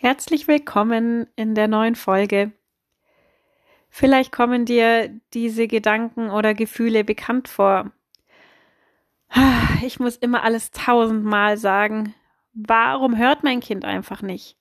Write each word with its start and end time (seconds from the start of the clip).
Herzlich 0.00 0.46
willkommen 0.46 1.26
in 1.34 1.56
der 1.56 1.66
neuen 1.66 1.96
Folge. 1.96 2.52
Vielleicht 3.90 4.30
kommen 4.30 4.64
dir 4.64 5.08
diese 5.34 5.66
Gedanken 5.66 6.30
oder 6.30 6.54
Gefühle 6.54 7.02
bekannt 7.02 7.48
vor. 7.48 7.90
Ich 9.82 9.98
muss 9.98 10.16
immer 10.16 10.44
alles 10.44 10.70
tausendmal 10.70 11.56
sagen. 11.56 12.14
Warum 12.52 13.16
hört 13.16 13.42
mein 13.42 13.58
Kind 13.58 13.84
einfach 13.84 14.22
nicht? 14.22 14.56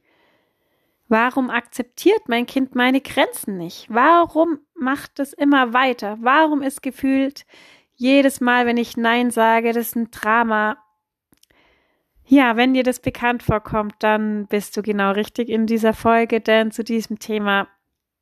Warum 1.08 1.52
akzeptiert 1.52 2.28
mein 2.28 2.48
Kind 2.48 2.74
meine 2.74 3.00
Grenzen 3.02 3.58
nicht? 3.58 3.94
Warum 3.94 4.58
macht 4.74 5.20
es 5.20 5.34
immer 5.34 5.72
weiter? 5.72 6.18
Warum 6.20 6.64
ist 6.64 6.82
gefühlt 6.82 7.46
jedes 7.94 8.42
Mal, 8.42 8.66
wenn 8.66 8.78
ich 8.78 8.98
Nein 8.98 9.30
sage, 9.30 9.72
das 9.72 9.96
ein 9.96 10.10
Drama? 10.10 10.78
Ja, 12.30 12.58
wenn 12.58 12.74
dir 12.74 12.84
das 12.84 13.00
bekannt 13.00 13.42
vorkommt, 13.42 13.96
dann 14.00 14.48
bist 14.48 14.76
du 14.76 14.82
genau 14.82 15.12
richtig 15.12 15.48
in 15.48 15.66
dieser 15.66 15.94
Folge, 15.94 16.42
denn 16.42 16.72
zu 16.72 16.84
diesem 16.84 17.20
Thema 17.20 17.70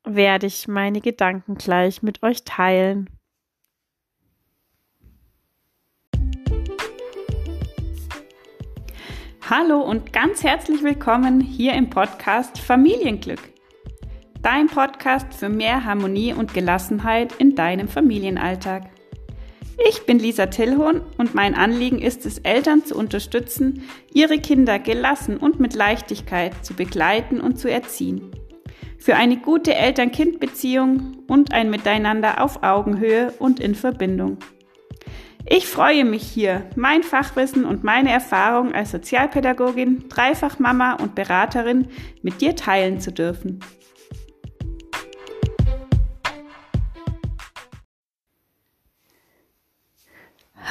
werde 0.04 0.46
ich 0.46 0.68
meine 0.68 1.02
Gedanken 1.02 1.56
gleich 1.56 2.04
mit 2.04 2.22
euch 2.22 2.44
teilen. 2.44 3.10
Hallo 9.50 9.82
und 9.82 10.14
ganz 10.14 10.44
herzlich 10.44 10.84
willkommen 10.84 11.42
hier 11.42 11.74
im 11.74 11.90
Podcast 11.90 12.60
Familienglück. 12.60 13.42
Dein 14.44 14.68
Podcast 14.68 15.34
für 15.34 15.50
mehr 15.50 15.84
Harmonie 15.84 16.32
und 16.32 16.54
Gelassenheit 16.54 17.34
in 17.40 17.56
deinem 17.56 17.88
Familienalltag. 17.88 18.84
Ich 19.78 20.06
bin 20.06 20.20
Lisa 20.20 20.46
Tillhorn 20.46 21.02
und 21.18 21.36
mein 21.36 21.54
Anliegen 21.54 22.00
ist 22.00 22.26
es, 22.26 22.38
Eltern 22.40 22.86
zu 22.86 22.96
unterstützen, 22.96 23.84
ihre 24.14 24.40
Kinder 24.40 24.80
gelassen 24.80 25.38
und 25.38 25.60
mit 25.60 25.76
Leichtigkeit 25.76 26.66
zu 26.66 26.74
begleiten 26.74 27.42
und 27.42 27.60
zu 27.60 27.70
erziehen. 27.70 28.32
Für 28.98 29.16
eine 29.16 29.38
gute 29.38 29.76
Eltern-Kind-Beziehung 29.76 31.18
und 31.28 31.54
ein 31.54 31.70
Miteinander 31.70 32.42
auf 32.42 32.64
Augenhöhe 32.64 33.34
und 33.38 33.60
in 33.60 33.76
Verbindung. 33.76 34.38
Ich 35.48 35.68
freue 35.68 36.06
mich 36.06 36.24
hier, 36.24 36.68
mein 36.76 37.04
Fachwissen 37.04 37.66
und 37.66 37.84
meine 37.84 38.12
Erfahrung 38.12 38.74
als 38.74 38.92
Sozialpädagogin, 38.92 40.10
Dreifachmama 40.10 40.94
und 40.94 41.14
Beraterin 41.14 41.90
mit 42.24 42.42
dir 42.42 42.56
teilen 42.56 43.00
zu 43.00 43.12
dürfen. 43.12 43.60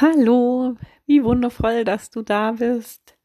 Hallo, 0.01 0.75
wie 1.05 1.23
wundervoll, 1.23 1.85
dass 1.85 2.09
du 2.09 2.21
da 2.21 2.51
bist. 2.51 3.15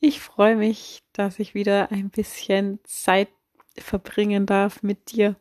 Ich 0.00 0.20
freue 0.20 0.56
mich, 0.56 1.02
dass 1.12 1.38
ich 1.38 1.52
wieder 1.52 1.92
ein 1.92 2.08
bisschen 2.08 2.78
Zeit 2.84 3.28
verbringen 3.76 4.46
darf 4.46 4.82
mit 4.82 5.12
dir. 5.12 5.36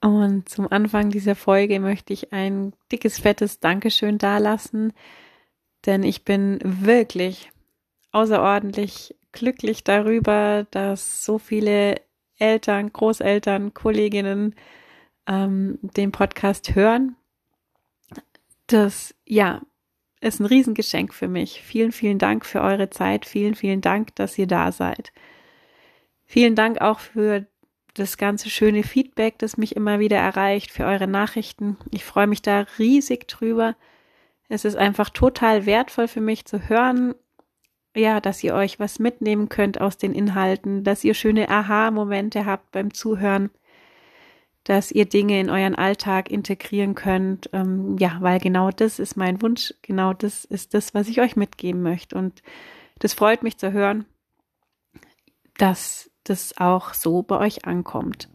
Und 0.00 0.48
zum 0.48 0.66
Anfang 0.66 1.10
dieser 1.10 1.36
Folge 1.36 1.78
möchte 1.78 2.12
ich 2.12 2.32
ein 2.32 2.74
dickes, 2.90 3.20
fettes 3.20 3.60
Dankeschön 3.60 4.18
dalassen, 4.18 4.92
denn 5.86 6.02
ich 6.02 6.24
bin 6.24 6.58
wirklich 6.64 7.52
außerordentlich 8.10 9.14
glücklich 9.30 9.84
darüber, 9.84 10.66
dass 10.72 11.24
so 11.24 11.38
viele 11.38 12.00
Eltern, 12.36 12.92
Großeltern, 12.92 13.74
Kolleginnen 13.74 14.56
ähm, 15.28 15.78
den 15.82 16.10
Podcast 16.10 16.74
hören 16.74 17.14
das, 18.66 19.14
ja, 19.26 19.62
ist 20.20 20.40
ein 20.40 20.46
Riesengeschenk 20.46 21.12
für 21.12 21.28
mich. 21.28 21.60
Vielen, 21.62 21.92
vielen 21.92 22.18
Dank 22.18 22.46
für 22.46 22.62
eure 22.62 22.90
Zeit. 22.90 23.26
Vielen, 23.26 23.54
vielen 23.54 23.80
Dank, 23.80 24.14
dass 24.14 24.38
ihr 24.38 24.46
da 24.46 24.72
seid. 24.72 25.12
Vielen 26.24 26.54
Dank 26.54 26.80
auch 26.80 26.98
für 26.98 27.46
das 27.92 28.16
ganze 28.16 28.50
schöne 28.50 28.82
Feedback, 28.82 29.38
das 29.38 29.56
mich 29.56 29.76
immer 29.76 29.98
wieder 30.00 30.16
erreicht, 30.16 30.72
für 30.72 30.84
eure 30.84 31.06
Nachrichten. 31.06 31.76
Ich 31.90 32.04
freue 32.04 32.26
mich 32.26 32.42
da 32.42 32.66
riesig 32.78 33.28
drüber. 33.28 33.76
Es 34.48 34.64
ist 34.64 34.76
einfach 34.76 35.10
total 35.10 35.66
wertvoll 35.66 36.08
für 36.08 36.20
mich 36.20 36.44
zu 36.44 36.68
hören, 36.68 37.14
ja, 37.94 38.20
dass 38.20 38.42
ihr 38.42 38.54
euch 38.54 38.80
was 38.80 38.98
mitnehmen 38.98 39.48
könnt 39.48 39.80
aus 39.80 39.96
den 39.96 40.12
Inhalten, 40.12 40.82
dass 40.84 41.04
ihr 41.04 41.14
schöne 41.14 41.48
Aha-Momente 41.48 42.44
habt 42.46 42.72
beim 42.72 42.92
Zuhören 42.92 43.50
dass 44.64 44.90
ihr 44.90 45.04
Dinge 45.04 45.38
in 45.38 45.50
euren 45.50 45.74
Alltag 45.74 46.30
integrieren 46.30 46.94
könnt. 46.94 47.50
Ähm, 47.52 47.96
ja, 47.98 48.16
weil 48.20 48.40
genau 48.40 48.70
das 48.70 48.98
ist 48.98 49.16
mein 49.16 49.40
Wunsch, 49.42 49.74
genau 49.82 50.14
das 50.14 50.44
ist 50.44 50.74
das, 50.74 50.94
was 50.94 51.08
ich 51.08 51.20
euch 51.20 51.36
mitgeben 51.36 51.82
möchte. 51.82 52.16
Und 52.16 52.42
das 52.98 53.14
freut 53.14 53.42
mich 53.42 53.58
zu 53.58 53.72
hören, 53.72 54.06
dass 55.58 56.10
das 56.24 56.56
auch 56.56 56.94
so 56.94 57.22
bei 57.22 57.38
euch 57.38 57.66
ankommt. 57.66 58.28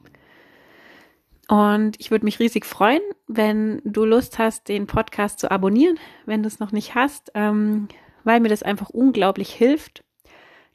Und 1.48 2.00
ich 2.00 2.12
würde 2.12 2.26
mich 2.26 2.40
riesig 2.40 2.64
freuen, 2.68 3.02
wenn 3.28 3.82
du 3.84 4.06
Lust 4.06 4.38
hast, 4.38 4.68
den 4.70 4.86
Podcast 4.86 5.40
zu 5.40 5.50
abonnieren, 5.50 5.98
wenn 6.28 6.44
du 6.44 6.48
es 6.48 6.60
noch 6.60 6.72
nicht 6.72 6.94
hast, 6.94 7.32
ähm, 7.34 7.88
weil 8.24 8.40
mir 8.40 8.50
das 8.50 8.62
einfach 8.62 8.92
unglaublich 8.92 9.52
hilft, 9.52 10.04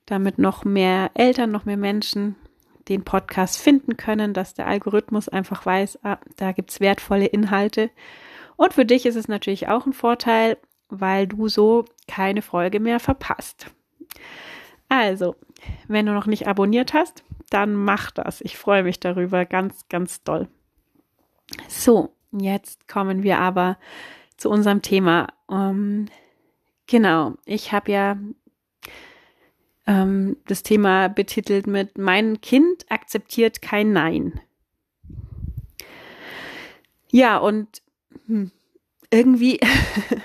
damit 0.04 0.38
noch 0.38 0.64
mehr 0.64 1.12
Eltern, 1.14 1.52
noch 1.52 1.64
mehr 1.64 1.76
Menschen 1.76 2.34
den 2.88 3.04
Podcast 3.04 3.58
finden 3.58 3.96
können, 3.96 4.34
dass 4.34 4.54
der 4.54 4.66
Algorithmus 4.66 5.28
einfach 5.28 5.64
weiß, 5.64 6.00
ah, 6.04 6.18
da 6.36 6.52
gibt's 6.52 6.80
wertvolle 6.80 7.26
Inhalte. 7.26 7.90
Und 8.56 8.72
für 8.74 8.84
dich 8.84 9.06
ist 9.06 9.16
es 9.16 9.28
natürlich 9.28 9.68
auch 9.68 9.86
ein 9.86 9.92
Vorteil, 9.92 10.56
weil 10.88 11.26
du 11.26 11.48
so 11.48 11.84
keine 12.06 12.42
Folge 12.42 12.80
mehr 12.80 13.00
verpasst. 13.00 13.70
Also, 14.88 15.34
wenn 15.88 16.06
du 16.06 16.12
noch 16.12 16.26
nicht 16.26 16.46
abonniert 16.46 16.94
hast, 16.94 17.24
dann 17.50 17.74
mach 17.74 18.10
das. 18.10 18.40
Ich 18.40 18.56
freue 18.56 18.82
mich 18.82 19.00
darüber 19.00 19.44
ganz, 19.44 19.88
ganz 19.88 20.22
doll. 20.22 20.48
So, 21.68 22.14
jetzt 22.32 22.88
kommen 22.88 23.22
wir 23.22 23.38
aber 23.38 23.78
zu 24.36 24.50
unserem 24.50 24.82
Thema. 24.82 25.28
Um, 25.46 25.56
ähm, 25.56 26.06
genau, 26.86 27.34
ich 27.44 27.72
habe 27.72 27.92
ja 27.92 28.16
ähm, 29.86 30.36
das 30.46 30.62
Thema 30.62 31.08
betitelt 31.08 31.66
mit 31.66 31.98
Mein 31.98 32.40
Kind 32.40 32.86
akzeptiert 32.90 33.62
kein 33.62 33.92
Nein. 33.92 34.40
Ja, 37.10 37.36
und 37.36 37.82
hm, 38.26 38.50
irgendwie 39.10 39.60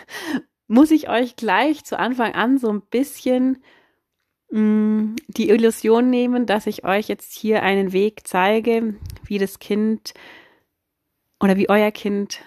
muss 0.67 0.91
ich 0.91 1.09
euch 1.09 1.35
gleich 1.35 1.83
zu 1.83 1.99
Anfang 1.99 2.33
an 2.33 2.57
so 2.57 2.69
ein 2.69 2.81
bisschen 2.81 3.63
mh, 4.49 4.59
hm, 4.59 5.15
die 5.27 5.49
Illusion 5.49 6.09
nehmen, 6.09 6.45
dass 6.45 6.67
ich 6.67 6.85
euch 6.85 7.07
jetzt 7.07 7.33
hier 7.33 7.63
einen 7.63 7.91
Weg 7.93 8.27
zeige, 8.27 8.95
wie 9.25 9.37
das 9.37 9.59
Kind 9.59 10.13
oder 11.39 11.57
wie 11.57 11.69
euer 11.69 11.91
Kind 11.91 12.41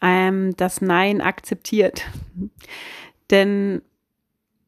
ähm, 0.00 0.54
das 0.56 0.80
Nein 0.80 1.20
akzeptiert. 1.20 2.04
Denn 3.30 3.82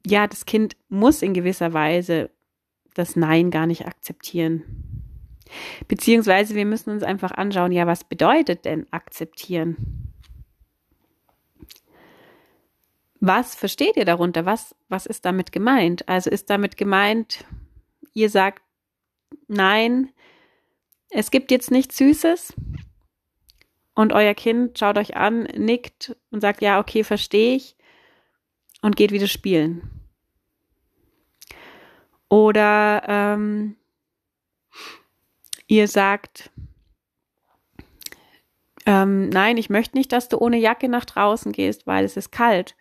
ja, 0.06 0.26
das 0.26 0.46
Kind 0.46 0.76
muss 0.88 1.22
in 1.22 1.34
gewisser 1.34 1.72
Weise 1.72 2.30
das 2.94 3.16
Nein 3.16 3.50
gar 3.50 3.66
nicht 3.66 3.86
akzeptieren. 3.86 4.64
Beziehungsweise 5.88 6.54
wir 6.54 6.64
müssen 6.64 6.90
uns 6.90 7.02
einfach 7.02 7.32
anschauen, 7.32 7.72
ja, 7.72 7.86
was 7.86 8.04
bedeutet 8.04 8.64
denn 8.64 8.86
akzeptieren? 8.92 10.10
Was 13.20 13.54
versteht 13.54 13.96
ihr 13.96 14.04
darunter? 14.04 14.46
Was, 14.46 14.74
was 14.88 15.06
ist 15.06 15.24
damit 15.24 15.52
gemeint? 15.52 16.08
Also 16.08 16.30
ist 16.30 16.48
damit 16.48 16.76
gemeint, 16.76 17.44
ihr 18.14 18.30
sagt, 18.30 18.62
nein, 19.46 20.10
es 21.10 21.30
gibt 21.30 21.50
jetzt 21.50 21.70
nichts 21.70 21.98
Süßes 21.98 22.54
und 23.94 24.12
euer 24.12 24.34
Kind 24.34 24.78
schaut 24.78 24.96
euch 24.96 25.16
an, 25.16 25.42
nickt 25.42 26.16
und 26.30 26.40
sagt, 26.40 26.62
ja, 26.62 26.78
okay, 26.80 27.04
verstehe 27.04 27.56
ich 27.56 27.76
und 28.82 28.96
geht 28.96 29.12
wieder 29.12 29.26
spielen. 29.26 29.91
Oder 32.28 33.03
ähm, 33.09 33.77
ihr 35.66 35.88
sagt, 35.88 36.50
ähm, 38.86 39.28
nein, 39.28 39.56
ich 39.56 39.68
möchte 39.68 39.97
nicht, 39.97 40.12
dass 40.12 40.28
du 40.28 40.38
ohne 40.38 40.56
Jacke 40.56 40.88
nach 40.88 41.04
draußen 41.04 41.53
gehst, 41.53 41.86
weil 41.86 42.04
es 42.04 42.16
ist 42.16 42.30
kalt. 42.30 42.77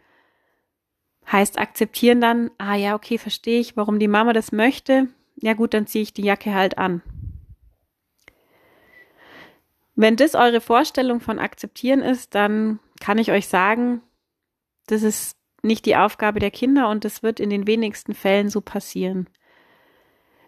Heißt 1.31 1.60
akzeptieren 1.60 2.22
dann, 2.22 2.51
ah 2.57 2.75
ja, 2.75 2.96
okay, 2.96 3.18
verstehe 3.18 3.60
ich, 3.60 3.75
warum 3.75 4.00
die 4.00 4.07
Mama 4.07 4.34
das 4.34 4.51
möchte. 4.51 5.07
Ja 5.36 5.54
gut, 5.54 5.74
dann 5.74 5.88
ziehe 5.88 6.04
ich 6.04 6.13
die 6.13 6.24
Jacke 6.24 6.54
halt 6.54 6.78
an. 6.78 7.01
Wenn 9.96 10.16
das 10.16 10.34
eure 10.34 10.62
Vorstellung 10.62 11.19
von 11.19 11.40
akzeptieren 11.40 12.01
ist, 12.01 12.34
dann 12.34 12.80
kann 13.01 13.18
ich 13.18 13.31
euch 13.31 13.48
sagen, 13.48 14.01
das 14.88 15.04
ist 15.04 15.38
nicht 15.64 15.86
die 15.86 15.96
Aufgabe 15.96 16.40
der 16.40 16.52
Kinder 16.52 16.90
und 16.90 17.06
das 17.06 17.24
wird 17.24 17.40
in 17.40 17.50
den 17.50 17.68
wenigsten 17.68 18.14
Fällen 18.14 18.50
so 18.50 18.62
passieren. 18.62 19.30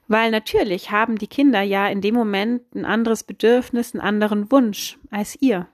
Weil 0.08 0.31
natürlich 0.31 0.92
haben 0.92 1.18
die 1.18 1.28
Kinder 1.28 1.62
ja 1.62 1.88
in 1.88 2.02
dem 2.02 2.16
Moment 2.16 2.75
ein 2.75 2.86
anderes 2.86 3.24
Bedürfnis, 3.24 3.94
einen 3.94 4.02
anderen 4.02 4.52
Wunsch 4.52 5.00
als 5.10 5.42
ihr. 5.42 5.68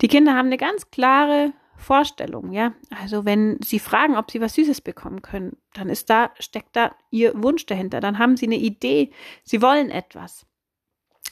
Die 0.00 0.08
Kinder 0.08 0.34
haben 0.34 0.46
eine 0.46 0.58
ganz 0.58 0.90
klare 0.90 1.52
Vorstellung, 1.76 2.52
ja. 2.52 2.74
Also 2.90 3.24
wenn 3.24 3.58
sie 3.64 3.78
fragen, 3.78 4.16
ob 4.16 4.30
sie 4.30 4.40
was 4.40 4.54
Süßes 4.54 4.80
bekommen 4.80 5.22
können, 5.22 5.56
dann 5.72 5.88
ist 5.88 6.10
da, 6.10 6.30
steckt 6.38 6.76
da 6.76 6.94
ihr 7.10 7.32
Wunsch 7.42 7.66
dahinter. 7.66 8.00
Dann 8.00 8.18
haben 8.18 8.36
sie 8.36 8.46
eine 8.46 8.56
Idee. 8.56 9.10
Sie 9.44 9.62
wollen 9.62 9.90
etwas. 9.90 10.44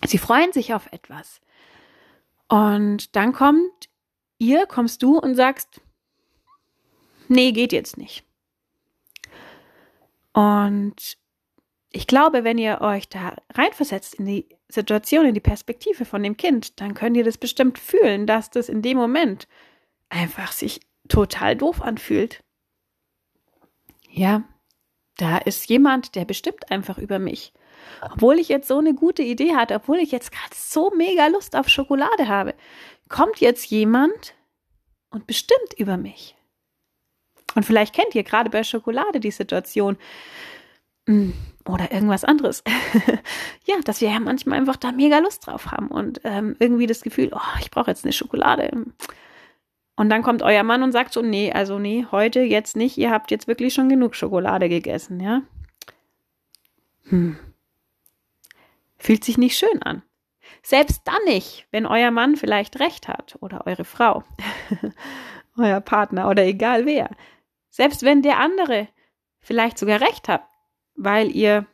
Sie 0.06 0.18
freuen 0.18 0.52
sich 0.52 0.72
auf 0.72 0.90
etwas. 0.92 1.40
Und 2.48 3.16
dann 3.16 3.32
kommt 3.32 3.88
ihr, 4.38 4.66
kommst 4.66 5.02
du 5.02 5.18
und 5.18 5.34
sagst, 5.34 5.80
nee, 7.28 7.52
geht 7.52 7.72
jetzt 7.72 7.96
nicht. 7.96 8.24
Und 10.32 11.16
ich 11.90 12.06
glaube, 12.06 12.44
wenn 12.44 12.58
ihr 12.58 12.82
euch 12.82 13.08
da 13.08 13.36
reinversetzt 13.54 14.16
in 14.16 14.26
die 14.26 14.46
Situation, 14.68 15.26
in 15.26 15.34
die 15.34 15.40
Perspektive 15.40 16.04
von 16.04 16.22
dem 16.22 16.36
Kind, 16.36 16.80
dann 16.80 16.94
könnt 16.94 17.16
ihr 17.16 17.24
das 17.24 17.38
bestimmt 17.38 17.78
fühlen, 17.78 18.26
dass 18.26 18.50
das 18.50 18.68
in 18.68 18.82
dem 18.82 18.98
Moment 18.98 19.48
einfach 20.10 20.52
sich 20.52 20.80
total 21.08 21.56
doof 21.56 21.80
anfühlt. 21.80 22.42
Ja, 24.10 24.44
da 25.16 25.38
ist 25.38 25.68
jemand, 25.70 26.14
der 26.14 26.24
bestimmt 26.24 26.70
einfach 26.70 26.98
über 26.98 27.18
mich. 27.18 27.52
Obwohl 28.02 28.38
ich 28.38 28.48
jetzt 28.48 28.68
so 28.68 28.78
eine 28.78 28.94
gute 28.94 29.22
Idee 29.22 29.54
hatte, 29.54 29.74
obwohl 29.74 29.98
ich 29.98 30.10
jetzt 30.10 30.32
gerade 30.32 30.54
so 30.54 30.90
mega 30.94 31.28
Lust 31.28 31.56
auf 31.56 31.68
Schokolade 31.68 32.28
habe, 32.28 32.54
kommt 33.08 33.40
jetzt 33.40 33.66
jemand 33.70 34.34
und 35.10 35.26
bestimmt 35.26 35.74
über 35.78 35.96
mich. 35.96 36.35
Und 37.56 37.64
vielleicht 37.64 37.94
kennt 37.94 38.14
ihr 38.14 38.22
gerade 38.22 38.50
bei 38.50 38.62
Schokolade 38.62 39.18
die 39.18 39.30
Situation 39.30 39.96
mm, 41.06 41.30
oder 41.64 41.90
irgendwas 41.90 42.22
anderes. 42.22 42.62
ja, 43.64 43.76
dass 43.82 44.00
wir 44.02 44.10
ja 44.10 44.20
manchmal 44.20 44.58
einfach 44.58 44.76
da 44.76 44.92
mega 44.92 45.18
Lust 45.18 45.46
drauf 45.46 45.72
haben 45.72 45.88
und 45.88 46.20
ähm, 46.22 46.54
irgendwie 46.60 46.86
das 46.86 47.00
Gefühl, 47.00 47.30
oh, 47.32 47.58
ich 47.60 47.70
brauche 47.70 47.90
jetzt 47.90 48.04
eine 48.04 48.12
Schokolade. 48.12 48.70
Und 49.96 50.10
dann 50.10 50.22
kommt 50.22 50.42
euer 50.42 50.62
Mann 50.64 50.82
und 50.82 50.92
sagt 50.92 51.14
so, 51.14 51.22
nee, 51.22 51.50
also 51.50 51.78
nee, 51.78 52.06
heute 52.12 52.40
jetzt 52.40 52.76
nicht, 52.76 52.98
ihr 52.98 53.10
habt 53.10 53.30
jetzt 53.30 53.48
wirklich 53.48 53.72
schon 53.72 53.88
genug 53.88 54.14
Schokolade 54.14 54.68
gegessen, 54.68 55.18
ja? 55.18 55.40
Hm. 57.08 57.38
Fühlt 58.98 59.24
sich 59.24 59.38
nicht 59.38 59.56
schön 59.56 59.82
an. 59.82 60.02
Selbst 60.62 61.02
dann 61.06 61.22
nicht, 61.24 61.66
wenn 61.70 61.86
euer 61.86 62.10
Mann 62.10 62.36
vielleicht 62.36 62.80
recht 62.80 63.08
hat 63.08 63.36
oder 63.40 63.66
eure 63.66 63.84
Frau, 63.84 64.24
euer 65.56 65.80
Partner 65.80 66.28
oder 66.28 66.44
egal 66.44 66.84
wer. 66.84 67.08
Selbst 67.76 68.04
wenn 68.04 68.22
der 68.22 68.38
andere 68.38 68.88
vielleicht 69.38 69.76
sogar 69.76 70.00
recht 70.00 70.28
hat, 70.28 70.42
weil 70.94 71.30
ihr 71.30 71.66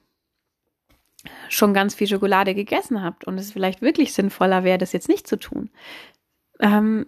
schon 1.49 1.75
ganz 1.75 1.95
viel 1.95 2.09
Schokolade 2.09 2.57
gegessen 2.57 3.05
habt 3.05 3.25
und 3.25 3.39
es 3.39 3.53
vielleicht 3.53 3.83
wirklich 3.83 4.13
sinnvoller 4.13 4.65
wäre, 4.65 4.79
das 4.79 4.93
jetzt 4.93 5.09
nicht 5.09 5.29
zu 5.29 5.37
tun. 5.37 5.71
Ähm, 6.59 7.07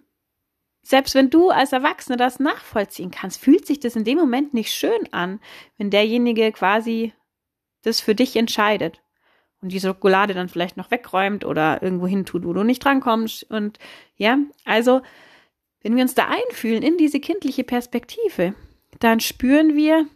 selbst 0.82 1.16
wenn 1.16 1.28
du 1.28 1.50
als 1.50 1.72
Erwachsener 1.72 2.16
das 2.16 2.38
nachvollziehen 2.38 3.10
kannst, 3.10 3.40
fühlt 3.40 3.66
sich 3.66 3.80
das 3.80 3.96
in 3.96 4.04
dem 4.04 4.16
Moment 4.16 4.54
nicht 4.54 4.72
schön 4.72 5.12
an, 5.12 5.40
wenn 5.76 5.90
derjenige 5.90 6.52
quasi 6.52 7.12
das 7.82 8.00
für 8.00 8.14
dich 8.14 8.36
entscheidet 8.36 9.02
und 9.60 9.72
die 9.72 9.80
Schokolade 9.80 10.34
dann 10.34 10.48
vielleicht 10.48 10.76
noch 10.76 10.92
wegräumt 10.92 11.44
oder 11.44 11.82
irgendwo 11.82 12.06
hin 12.06 12.26
tut, 12.26 12.44
wo 12.44 12.52
du 12.52 12.62
nicht 12.62 12.84
drankommst. 12.84 13.42
Und 13.50 13.80
ja, 14.14 14.38
also, 14.64 15.02
wenn 15.80 15.96
wir 15.96 16.02
uns 16.02 16.14
da 16.14 16.28
einfühlen 16.28 16.84
in 16.84 16.96
diese 16.96 17.18
kindliche 17.18 17.64
Perspektive, 17.64 18.54
dann 19.00 19.20
spüren 19.20 19.74
wir, 19.74 20.06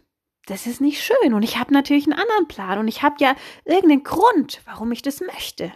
das 0.45 0.65
ist 0.65 0.81
nicht 0.81 1.03
schön. 1.03 1.33
Und 1.33 1.43
ich 1.43 1.57
habe 1.57 1.73
natürlich 1.73 2.05
einen 2.05 2.19
anderen 2.19 2.47
Plan 2.47 2.79
und 2.79 2.87
ich 2.87 3.03
habe 3.03 3.15
ja 3.19 3.35
irgendeinen 3.65 4.03
Grund, 4.03 4.61
warum 4.65 4.91
ich 4.91 5.01
das 5.01 5.21
möchte. 5.21 5.71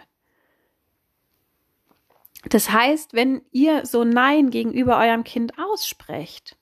Das 2.49 2.71
heißt, 2.71 3.13
wenn 3.13 3.41
ihr 3.51 3.85
so 3.85 4.03
Nein 4.03 4.49
gegenüber 4.49 4.97
eurem 4.97 5.23
Kind 5.23 5.57
aussprecht, 5.57 6.57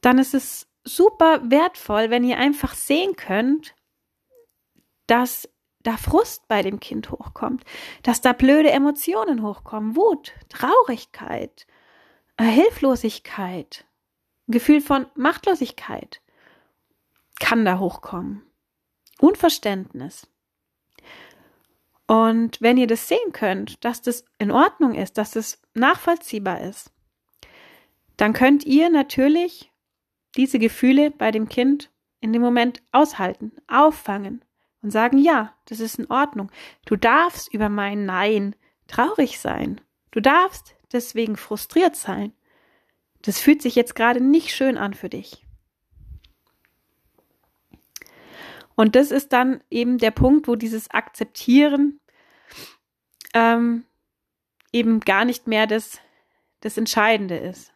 dann 0.00 0.18
ist 0.18 0.34
es 0.34 0.66
super 0.84 1.40
wertvoll, 1.50 2.10
wenn 2.10 2.24
ihr 2.24 2.38
einfach 2.38 2.74
sehen 2.74 3.14
könnt, 3.14 3.74
dass 5.06 5.48
da 5.82 5.96
Frust 5.96 6.48
bei 6.48 6.62
dem 6.62 6.80
Kind 6.80 7.10
hochkommt, 7.10 7.64
dass 8.02 8.20
da 8.20 8.32
blöde 8.32 8.70
Emotionen 8.70 9.42
hochkommen, 9.42 9.96
Wut, 9.96 10.32
Traurigkeit, 10.48 11.66
äh, 12.36 12.44
Hilflosigkeit, 14.48 14.52
Gefühl 14.52 14.80
von 14.80 15.06
Machtlosigkeit 15.14 16.20
kann 17.38 17.64
da 17.64 17.78
hochkommen. 17.78 18.42
Unverständnis. 19.20 20.26
Und 22.06 22.60
wenn 22.60 22.78
ihr 22.78 22.86
das 22.86 23.08
sehen 23.08 23.32
könnt, 23.32 23.84
dass 23.84 24.00
das 24.00 24.24
in 24.38 24.50
Ordnung 24.50 24.94
ist, 24.94 25.18
dass 25.18 25.32
das 25.32 25.60
nachvollziehbar 25.74 26.62
ist, 26.62 26.90
dann 28.16 28.32
könnt 28.32 28.64
ihr 28.64 28.88
natürlich 28.88 29.70
diese 30.36 30.58
Gefühle 30.58 31.10
bei 31.10 31.30
dem 31.30 31.48
Kind 31.48 31.90
in 32.20 32.32
dem 32.32 32.42
Moment 32.42 32.82
aushalten, 32.92 33.52
auffangen 33.68 34.42
und 34.82 34.90
sagen, 34.90 35.18
ja, 35.18 35.54
das 35.66 35.80
ist 35.80 35.98
in 35.98 36.10
Ordnung. 36.10 36.50
Du 36.86 36.96
darfst 36.96 37.52
über 37.52 37.68
mein 37.68 38.06
Nein 38.06 38.56
traurig 38.86 39.38
sein. 39.38 39.80
Du 40.10 40.20
darfst 40.20 40.74
deswegen 40.92 41.36
frustriert 41.36 41.94
sein. 41.94 42.32
Das 43.22 43.40
fühlt 43.40 43.62
sich 43.62 43.74
jetzt 43.74 43.94
gerade 43.94 44.20
nicht 44.20 44.54
schön 44.54 44.78
an 44.78 44.94
für 44.94 45.08
dich. 45.08 45.44
Und 48.74 48.94
das 48.94 49.10
ist 49.10 49.32
dann 49.32 49.60
eben 49.70 49.98
der 49.98 50.12
Punkt, 50.12 50.46
wo 50.46 50.54
dieses 50.54 50.90
Akzeptieren 50.90 51.98
ähm, 53.34 53.84
eben 54.72 55.00
gar 55.00 55.24
nicht 55.24 55.48
mehr 55.48 55.66
das, 55.66 55.98
das 56.60 56.78
Entscheidende 56.78 57.36
ist. 57.36 57.72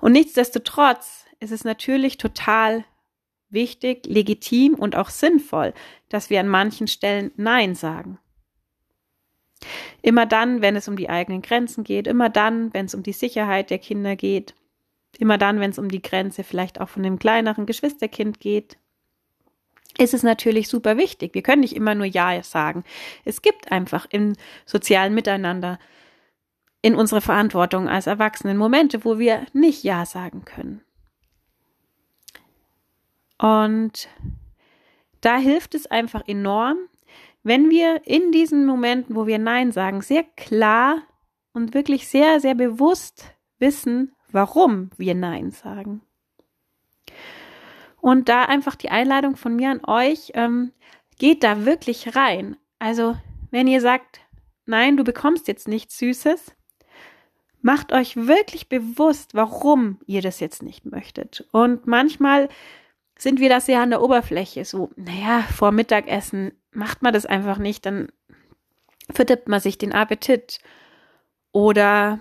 Und 0.00 0.12
nichtsdestotrotz 0.12 1.26
ist 1.40 1.52
es 1.52 1.64
natürlich 1.64 2.18
total 2.18 2.84
wichtig, 3.50 4.06
legitim 4.06 4.74
und 4.74 4.96
auch 4.96 5.10
sinnvoll, 5.10 5.74
dass 6.08 6.28
wir 6.28 6.40
an 6.40 6.48
manchen 6.48 6.88
Stellen 6.88 7.30
Nein 7.36 7.74
sagen. 7.74 8.18
Immer 10.02 10.26
dann, 10.26 10.62
wenn 10.62 10.76
es 10.76 10.88
um 10.88 10.96
die 10.96 11.08
eigenen 11.08 11.42
Grenzen 11.42 11.84
geht, 11.84 12.06
immer 12.06 12.28
dann, 12.28 12.72
wenn 12.74 12.86
es 12.86 12.94
um 12.94 13.02
die 13.02 13.12
Sicherheit 13.12 13.70
der 13.70 13.78
Kinder 13.78 14.16
geht, 14.16 14.54
immer 15.18 15.38
dann, 15.38 15.60
wenn 15.60 15.70
es 15.70 15.78
um 15.78 15.88
die 15.88 16.02
Grenze 16.02 16.44
vielleicht 16.44 16.80
auch 16.80 16.88
von 16.88 17.02
dem 17.02 17.18
kleineren 17.18 17.66
Geschwisterkind 17.66 18.40
geht, 18.40 18.76
ist 19.96 20.14
es 20.14 20.22
natürlich 20.22 20.68
super 20.68 20.96
wichtig. 20.96 21.34
Wir 21.34 21.42
können 21.42 21.60
nicht 21.60 21.76
immer 21.76 21.94
nur 21.94 22.06
Ja 22.06 22.42
sagen. 22.42 22.84
Es 23.24 23.42
gibt 23.42 23.70
einfach 23.70 24.06
im 24.10 24.34
sozialen 24.66 25.14
Miteinander 25.14 25.78
in 26.82 26.94
unserer 26.94 27.20
Verantwortung 27.20 27.88
als 27.88 28.06
Erwachsenen 28.06 28.58
Momente, 28.58 29.04
wo 29.04 29.18
wir 29.18 29.46
nicht 29.52 29.84
Ja 29.84 30.04
sagen 30.04 30.44
können. 30.44 30.82
Und 33.38 34.08
da 35.20 35.38
hilft 35.38 35.74
es 35.74 35.86
einfach 35.86 36.22
enorm, 36.26 36.76
wenn 37.44 37.70
wir 37.70 38.06
in 38.06 38.32
diesen 38.32 38.66
Momenten, 38.66 39.14
wo 39.14 39.26
wir 39.26 39.38
Nein 39.38 39.70
sagen, 39.70 40.00
sehr 40.00 40.24
klar 40.24 41.02
und 41.52 41.74
wirklich 41.74 42.08
sehr, 42.08 42.40
sehr 42.40 42.54
bewusst 42.54 43.34
wissen, 43.58 44.12
warum 44.32 44.90
wir 44.96 45.14
Nein 45.14 45.50
sagen. 45.50 46.00
Und 48.00 48.28
da 48.28 48.44
einfach 48.44 48.74
die 48.74 48.90
Einladung 48.90 49.36
von 49.36 49.56
mir 49.56 49.70
an 49.70 49.84
euch, 49.86 50.32
ähm, 50.34 50.72
geht 51.18 51.44
da 51.44 51.64
wirklich 51.64 52.16
rein. 52.16 52.56
Also, 52.78 53.16
wenn 53.50 53.66
ihr 53.66 53.80
sagt, 53.80 54.20
nein, 54.66 54.96
du 54.96 55.04
bekommst 55.04 55.46
jetzt 55.46 55.68
nichts 55.68 55.98
Süßes, 55.98 56.54
macht 57.60 57.92
euch 57.92 58.16
wirklich 58.16 58.68
bewusst, 58.68 59.34
warum 59.34 60.00
ihr 60.06 60.22
das 60.22 60.40
jetzt 60.40 60.62
nicht 60.62 60.84
möchtet. 60.84 61.46
Und 61.52 61.86
manchmal 61.86 62.48
sind 63.18 63.40
wir 63.40 63.48
das 63.48 63.68
ja 63.68 63.82
an 63.82 63.90
der 63.90 64.02
Oberfläche, 64.02 64.64
so, 64.64 64.90
naja, 64.96 65.42
vor 65.42 65.72
Mittagessen 65.72 66.52
macht 66.74 67.02
man 67.02 67.12
das 67.12 67.26
einfach 67.26 67.58
nicht, 67.58 67.86
dann 67.86 68.08
verdirbt 69.10 69.48
man 69.48 69.60
sich 69.60 69.78
den 69.78 69.92
Appetit. 69.92 70.60
Oder, 71.52 72.18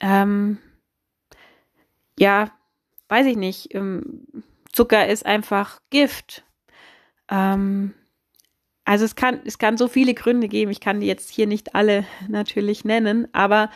ähm, 0.00 0.58
ja, 2.18 2.50
weiß 3.08 3.26
ich 3.26 3.36
nicht, 3.36 3.74
ähm, 3.74 4.26
Zucker 4.72 5.06
ist 5.06 5.26
einfach 5.26 5.80
Gift. 5.90 6.44
Ähm, 7.30 7.94
also 8.84 9.04
es 9.04 9.16
kann, 9.16 9.40
es 9.44 9.58
kann 9.58 9.76
so 9.76 9.88
viele 9.88 10.14
Gründe 10.14 10.48
geben. 10.48 10.70
Ich 10.70 10.80
kann 10.80 11.00
die 11.00 11.06
jetzt 11.06 11.30
hier 11.30 11.46
nicht 11.46 11.74
alle 11.74 12.04
natürlich 12.28 12.84
nennen, 12.84 13.28
aber 13.32 13.70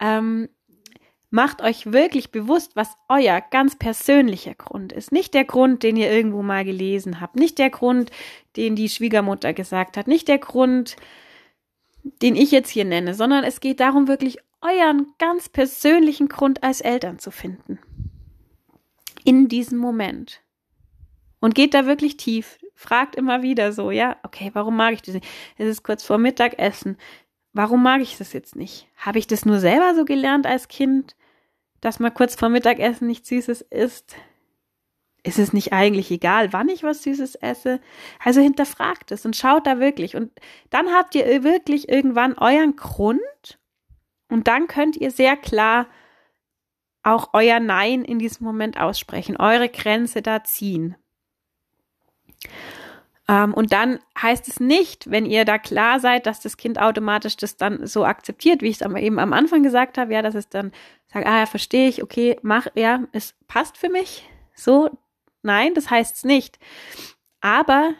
ähm, 0.00 0.48
macht 1.32 1.62
euch 1.62 1.92
wirklich 1.92 2.30
bewusst, 2.30 2.76
was 2.76 2.94
euer 3.08 3.40
ganz 3.40 3.76
persönlicher 3.76 4.54
Grund 4.54 4.92
ist. 4.92 5.12
Nicht 5.12 5.32
der 5.32 5.44
Grund, 5.44 5.82
den 5.82 5.96
ihr 5.96 6.12
irgendwo 6.12 6.42
mal 6.42 6.64
gelesen 6.64 7.20
habt, 7.20 7.36
nicht 7.36 7.58
der 7.58 7.70
Grund, 7.70 8.10
den 8.56 8.76
die 8.76 8.90
Schwiegermutter 8.90 9.54
gesagt 9.54 9.96
hat, 9.96 10.06
nicht 10.06 10.28
der 10.28 10.38
Grund, 10.38 10.96
den 12.02 12.36
ich 12.36 12.50
jetzt 12.50 12.68
hier 12.68 12.84
nenne, 12.84 13.14
sondern 13.14 13.44
es 13.44 13.60
geht 13.60 13.80
darum, 13.80 14.08
wirklich 14.08 14.38
euren 14.60 15.06
ganz 15.18 15.48
persönlichen 15.48 16.28
Grund 16.28 16.62
als 16.62 16.82
Eltern 16.82 17.18
zu 17.18 17.30
finden 17.30 17.78
in 19.24 19.48
diesem 19.48 19.78
Moment. 19.78 20.42
Und 21.40 21.54
geht 21.54 21.74
da 21.74 21.86
wirklich 21.86 22.18
tief. 22.18 22.58
Fragt 22.74 23.16
immer 23.16 23.42
wieder 23.42 23.72
so, 23.72 23.90
ja, 23.90 24.16
okay, 24.22 24.50
warum 24.52 24.76
mag 24.76 24.92
ich 24.92 25.02
das 25.02 25.14
nicht? 25.14 25.26
Es 25.56 25.66
ist 25.66 25.82
kurz 25.82 26.04
vor 26.04 26.18
Mittagessen. 26.18 26.98
warum 27.54 27.82
mag 27.82 28.00
ich 28.00 28.18
das 28.18 28.32
jetzt 28.32 28.54
nicht? 28.54 28.88
Habe 28.96 29.18
ich 29.18 29.26
das 29.26 29.44
nur 29.44 29.60
selber 29.60 29.94
so 29.94 30.04
gelernt 30.04 30.46
als 30.46 30.68
Kind, 30.68 31.14
dass 31.82 32.00
man 32.00 32.14
kurz 32.14 32.34
vor 32.34 32.48
Mittagessen 32.48 33.06
nichts 33.06 33.28
Süßes 33.28 33.60
isst? 33.60 34.16
Ist 35.24 35.38
es 35.38 35.52
nicht 35.52 35.72
eigentlich 35.72 36.10
egal, 36.10 36.52
wann 36.52 36.68
ich 36.68 36.82
was 36.82 37.02
Süßes 37.02 37.34
esse? 37.36 37.80
Also 38.24 38.40
hinterfragt 38.40 39.12
es 39.12 39.26
und 39.26 39.36
schaut 39.36 39.66
da 39.66 39.78
wirklich. 39.78 40.16
Und 40.16 40.32
dann 40.70 40.88
habt 40.92 41.14
ihr 41.14 41.44
wirklich 41.44 41.88
irgendwann 41.90 42.38
euren 42.38 42.74
Grund 42.76 43.58
und 44.28 44.48
dann 44.48 44.66
könnt 44.66 44.96
ihr 44.96 45.10
sehr 45.10 45.36
klar 45.36 45.86
auch 47.02 47.30
euer 47.32 47.60
Nein 47.60 48.04
in 48.04 48.18
diesem 48.18 48.46
Moment 48.46 48.80
aussprechen, 48.80 49.36
eure 49.36 49.68
Grenze 49.68 50.22
da 50.22 50.42
ziehen. 50.44 50.96
Ähm, 53.28 53.54
und 53.54 53.72
dann 53.72 54.00
heißt 54.20 54.48
es 54.48 54.60
nicht, 54.60 55.10
wenn 55.10 55.26
ihr 55.26 55.44
da 55.44 55.58
klar 55.58 56.00
seid, 56.00 56.26
dass 56.26 56.40
das 56.40 56.56
Kind 56.56 56.80
automatisch 56.80 57.36
das 57.36 57.56
dann 57.56 57.86
so 57.86 58.04
akzeptiert, 58.04 58.62
wie 58.62 58.68
ich 58.68 58.80
es 58.80 58.86
eben 58.96 59.18
am 59.18 59.32
Anfang 59.32 59.62
gesagt 59.62 59.98
habe, 59.98 60.12
ja, 60.12 60.22
dass 60.22 60.34
es 60.34 60.48
dann 60.48 60.72
sagt, 61.12 61.26
ah 61.26 61.40
ja, 61.40 61.46
verstehe 61.46 61.88
ich, 61.88 62.02
okay, 62.02 62.38
mach, 62.42 62.66
ja, 62.74 63.04
es 63.12 63.34
passt 63.46 63.76
für 63.76 63.88
mich. 63.88 64.28
So, 64.54 64.90
nein, 65.42 65.74
das 65.74 65.90
heißt 65.90 66.16
es 66.16 66.24
nicht. 66.24 66.58
Aber 67.40 67.94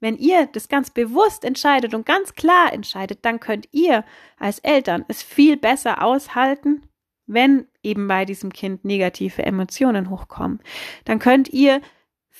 wenn 0.00 0.16
ihr 0.16 0.46
das 0.52 0.68
ganz 0.68 0.90
bewusst 0.90 1.44
entscheidet 1.44 1.94
und 1.94 2.06
ganz 2.06 2.34
klar 2.34 2.72
entscheidet, 2.72 3.24
dann 3.24 3.40
könnt 3.40 3.68
ihr 3.72 4.04
als 4.38 4.58
Eltern 4.58 5.04
es 5.08 5.22
viel 5.22 5.56
besser 5.56 6.02
aushalten, 6.02 6.82
wenn 7.26 7.66
eben 7.82 8.06
bei 8.06 8.24
diesem 8.24 8.52
Kind 8.52 8.84
negative 8.84 9.42
Emotionen 9.42 10.10
hochkommen. 10.10 10.60
Dann 11.04 11.18
könnt 11.18 11.48
ihr 11.48 11.80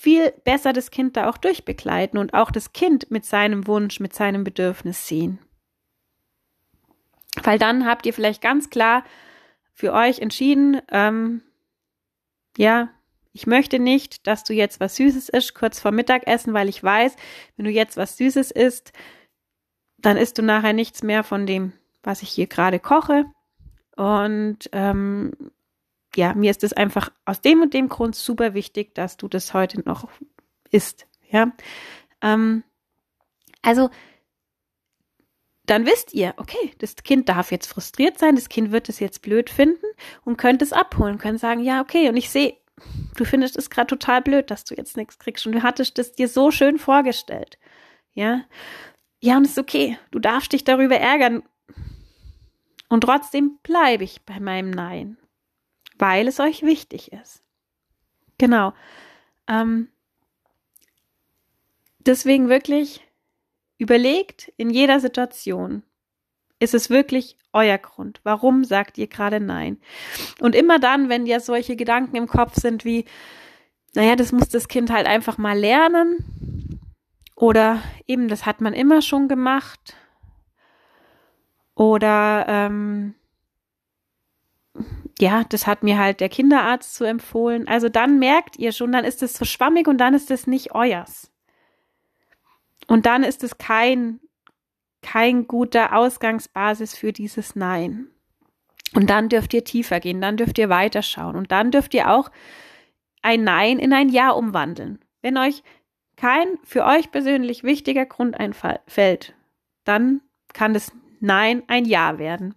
viel 0.04 0.32
besser 0.44 0.74
das 0.74 0.90
Kind 0.90 1.16
da 1.16 1.30
auch 1.30 1.38
durchbegleiten 1.38 2.18
und 2.18 2.34
auch 2.34 2.50
das 2.50 2.74
Kind 2.74 3.10
mit 3.10 3.24
seinem 3.24 3.66
Wunsch, 3.66 4.00
mit 4.00 4.14
seinem 4.14 4.44
Bedürfnis 4.44 5.08
sehen. 5.08 5.38
Weil 7.42 7.58
dann 7.58 7.86
habt 7.86 8.04
ihr 8.04 8.12
vielleicht 8.12 8.42
ganz 8.42 8.68
klar 8.68 9.02
für 9.72 9.94
euch 9.94 10.18
entschieden, 10.18 10.82
ähm, 10.92 11.40
ja, 12.58 12.90
ich 13.32 13.46
möchte 13.46 13.78
nicht, 13.78 14.26
dass 14.26 14.44
du 14.44 14.52
jetzt 14.52 14.78
was 14.78 14.96
Süßes 14.96 15.30
isst, 15.30 15.54
kurz 15.54 15.80
vor 15.80 15.90
Mittagessen, 15.90 16.52
weil 16.52 16.68
ich 16.68 16.84
weiß, 16.84 17.16
wenn 17.56 17.64
du 17.64 17.70
jetzt 17.70 17.96
was 17.96 18.18
Süßes 18.18 18.50
isst, 18.50 18.92
dann 19.96 20.18
isst 20.18 20.36
du 20.36 20.42
nachher 20.42 20.74
nichts 20.74 21.02
mehr 21.02 21.24
von 21.24 21.46
dem, 21.46 21.72
was 22.02 22.20
ich 22.20 22.28
hier 22.28 22.46
gerade 22.46 22.78
koche. 22.78 23.24
Und 23.96 24.68
ähm, 24.72 25.32
ja, 26.16 26.34
mir 26.34 26.50
ist 26.50 26.64
es 26.64 26.72
einfach 26.72 27.10
aus 27.24 27.40
dem 27.40 27.62
und 27.62 27.74
dem 27.74 27.88
Grund 27.88 28.14
super 28.14 28.54
wichtig, 28.54 28.94
dass 28.94 29.16
du 29.16 29.28
das 29.28 29.54
heute 29.54 29.80
noch 29.84 30.08
isst. 30.70 31.06
Ja, 31.30 31.52
ähm, 32.22 32.64
also 33.62 33.90
dann 35.66 35.86
wisst 35.86 36.12
ihr, 36.12 36.34
okay, 36.36 36.72
das 36.78 36.96
Kind 36.96 37.28
darf 37.28 37.50
jetzt 37.50 37.66
frustriert 37.66 38.18
sein, 38.18 38.34
das 38.34 38.48
Kind 38.48 38.70
wird 38.70 38.88
es 38.88 39.00
jetzt 39.00 39.22
blöd 39.22 39.48
finden 39.48 39.86
und 40.24 40.36
könnt 40.36 40.60
es 40.60 40.72
abholen, 40.72 41.18
könnt 41.18 41.40
sagen, 41.40 41.62
ja, 41.62 41.80
okay, 41.80 42.08
und 42.08 42.16
ich 42.16 42.28
sehe, 42.28 42.56
du 43.16 43.24
findest 43.24 43.56
es 43.56 43.70
gerade 43.70 43.86
total 43.86 44.20
blöd, 44.20 44.50
dass 44.50 44.64
du 44.64 44.74
jetzt 44.74 44.96
nichts 44.96 45.18
kriegst 45.18 45.46
und 45.46 45.52
du 45.52 45.62
hattest 45.62 45.98
es 45.98 46.12
dir 46.12 46.28
so 46.28 46.50
schön 46.50 46.78
vorgestellt. 46.78 47.58
Ja, 48.12 48.42
ja, 49.20 49.38
und 49.38 49.44
es 49.44 49.52
ist 49.52 49.58
okay, 49.58 49.98
du 50.10 50.18
darfst 50.18 50.52
dich 50.52 50.64
darüber 50.64 50.96
ärgern. 50.96 51.42
Und 52.90 53.00
trotzdem 53.00 53.58
bleibe 53.62 54.04
ich 54.04 54.22
bei 54.26 54.38
meinem 54.38 54.70
Nein 54.70 55.16
weil 55.98 56.28
es 56.28 56.40
euch 56.40 56.62
wichtig 56.62 57.12
ist. 57.12 57.42
Genau. 58.38 58.72
Ähm, 59.46 59.88
deswegen 62.00 62.48
wirklich 62.48 63.00
überlegt 63.78 64.52
in 64.56 64.70
jeder 64.70 65.00
Situation, 65.00 65.82
ist 66.58 66.74
es 66.74 66.90
wirklich 66.90 67.36
euer 67.52 67.78
Grund? 67.78 68.20
Warum 68.24 68.64
sagt 68.64 68.98
ihr 68.98 69.06
gerade 69.06 69.40
Nein? 69.40 69.78
Und 70.40 70.54
immer 70.54 70.78
dann, 70.78 71.08
wenn 71.08 71.26
ja 71.26 71.40
solche 71.40 71.76
Gedanken 71.76 72.16
im 72.16 72.26
Kopf 72.26 72.54
sind 72.54 72.84
wie, 72.84 73.04
naja, 73.94 74.16
das 74.16 74.32
muss 74.32 74.48
das 74.48 74.68
Kind 74.68 74.90
halt 74.90 75.06
einfach 75.06 75.38
mal 75.38 75.58
lernen. 75.58 76.80
Oder 77.36 77.82
eben, 78.06 78.28
das 78.28 78.46
hat 78.46 78.60
man 78.60 78.72
immer 78.72 79.02
schon 79.02 79.28
gemacht. 79.28 79.96
Oder 81.74 82.46
ähm, 82.48 83.14
ja, 85.20 85.44
das 85.44 85.66
hat 85.66 85.82
mir 85.82 85.98
halt 85.98 86.20
der 86.20 86.28
Kinderarzt 86.28 86.94
so 86.94 87.04
empfohlen. 87.04 87.68
Also 87.68 87.88
dann 87.88 88.18
merkt 88.18 88.58
ihr 88.58 88.72
schon, 88.72 88.92
dann 88.92 89.04
ist 89.04 89.22
es 89.22 89.34
so 89.34 89.44
schwammig 89.44 89.86
und 89.86 89.98
dann 89.98 90.14
ist 90.14 90.30
es 90.30 90.46
nicht 90.46 90.74
euers. 90.74 91.30
Und 92.86 93.06
dann 93.06 93.22
ist 93.22 93.44
es 93.44 93.58
kein, 93.58 94.20
kein 95.02 95.46
guter 95.46 95.96
Ausgangsbasis 95.96 96.96
für 96.96 97.12
dieses 97.12 97.54
Nein. 97.54 98.08
Und 98.94 99.10
dann 99.10 99.28
dürft 99.28 99.54
ihr 99.54 99.64
tiefer 99.64 100.00
gehen, 100.00 100.20
dann 100.20 100.36
dürft 100.36 100.58
ihr 100.58 100.68
weiterschauen 100.68 101.36
und 101.36 101.50
dann 101.50 101.70
dürft 101.70 101.94
ihr 101.94 102.10
auch 102.10 102.30
ein 103.22 103.42
Nein 103.42 103.78
in 103.78 103.92
ein 103.92 104.08
Ja 104.08 104.30
umwandeln. 104.30 104.98
Wenn 105.22 105.38
euch 105.38 105.62
kein 106.16 106.58
für 106.62 106.84
euch 106.84 107.10
persönlich 107.10 107.64
wichtiger 107.64 108.06
Grund 108.06 108.38
einfällt, 108.38 109.34
dann 109.84 110.20
kann 110.52 110.74
das 110.74 110.92
Nein 111.20 111.62
ein 111.66 111.86
Ja 111.86 112.18
werden. 112.18 112.54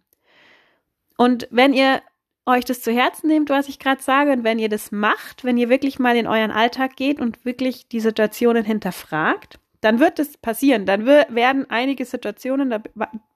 Und 1.17 1.47
wenn 1.49 1.73
ihr 1.73 2.01
euch 2.47 2.65
das 2.65 2.81
zu 2.81 2.91
Herzen 2.91 3.27
nehmt, 3.27 3.49
was 3.49 3.67
ich 3.67 3.77
gerade 3.77 4.01
sage, 4.01 4.31
und 4.31 4.43
wenn 4.43 4.57
ihr 4.57 4.69
das 4.69 4.91
macht, 4.91 5.43
wenn 5.43 5.57
ihr 5.57 5.69
wirklich 5.69 5.99
mal 5.99 6.15
in 6.15 6.27
euren 6.27 6.51
Alltag 6.51 6.95
geht 6.95 7.19
und 7.19 7.43
wirklich 7.45 7.87
die 7.89 7.99
Situationen 7.99 8.63
hinterfragt, 8.63 9.59
dann 9.81 9.99
wird 9.99 10.17
es 10.17 10.37
passieren. 10.37 10.85
Dann 10.85 11.05
werden 11.05 11.69
einige 11.69 12.05
Situationen, 12.05 12.69
da 12.69 12.81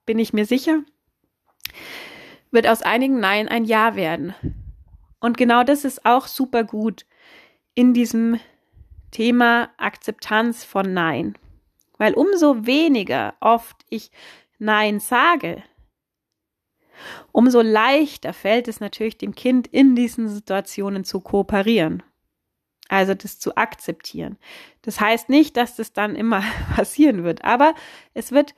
bin 0.06 0.18
ich 0.18 0.32
mir 0.32 0.46
sicher, 0.46 0.80
wird 2.50 2.66
aus 2.66 2.82
einigen 2.82 3.20
Nein 3.20 3.48
ein 3.48 3.64
Ja 3.64 3.94
werden. 3.94 4.34
Und 5.20 5.36
genau 5.36 5.62
das 5.62 5.84
ist 5.84 6.04
auch 6.04 6.26
super 6.26 6.64
gut 6.64 7.06
in 7.74 7.94
diesem 7.94 8.40
Thema 9.12 9.70
Akzeptanz 9.76 10.64
von 10.64 10.92
Nein. 10.92 11.38
Weil 11.98 12.14
umso 12.14 12.66
weniger 12.66 13.34
oft 13.40 13.76
ich 13.88 14.10
Nein 14.58 15.00
sage, 15.00 15.62
umso 17.32 17.60
leichter 17.60 18.32
fällt 18.32 18.68
es 18.68 18.80
natürlich 18.80 19.18
dem 19.18 19.34
Kind 19.34 19.66
in 19.66 19.94
diesen 19.94 20.28
Situationen 20.28 21.04
zu 21.04 21.20
kooperieren. 21.20 22.02
Also 22.88 23.14
das 23.14 23.38
zu 23.38 23.56
akzeptieren. 23.56 24.36
Das 24.82 25.00
heißt 25.00 25.28
nicht, 25.28 25.56
dass 25.56 25.76
das 25.76 25.92
dann 25.92 26.14
immer 26.14 26.42
passieren 26.76 27.24
wird, 27.24 27.44
aber 27.44 27.74
es 28.12 28.32
wird 28.32 28.54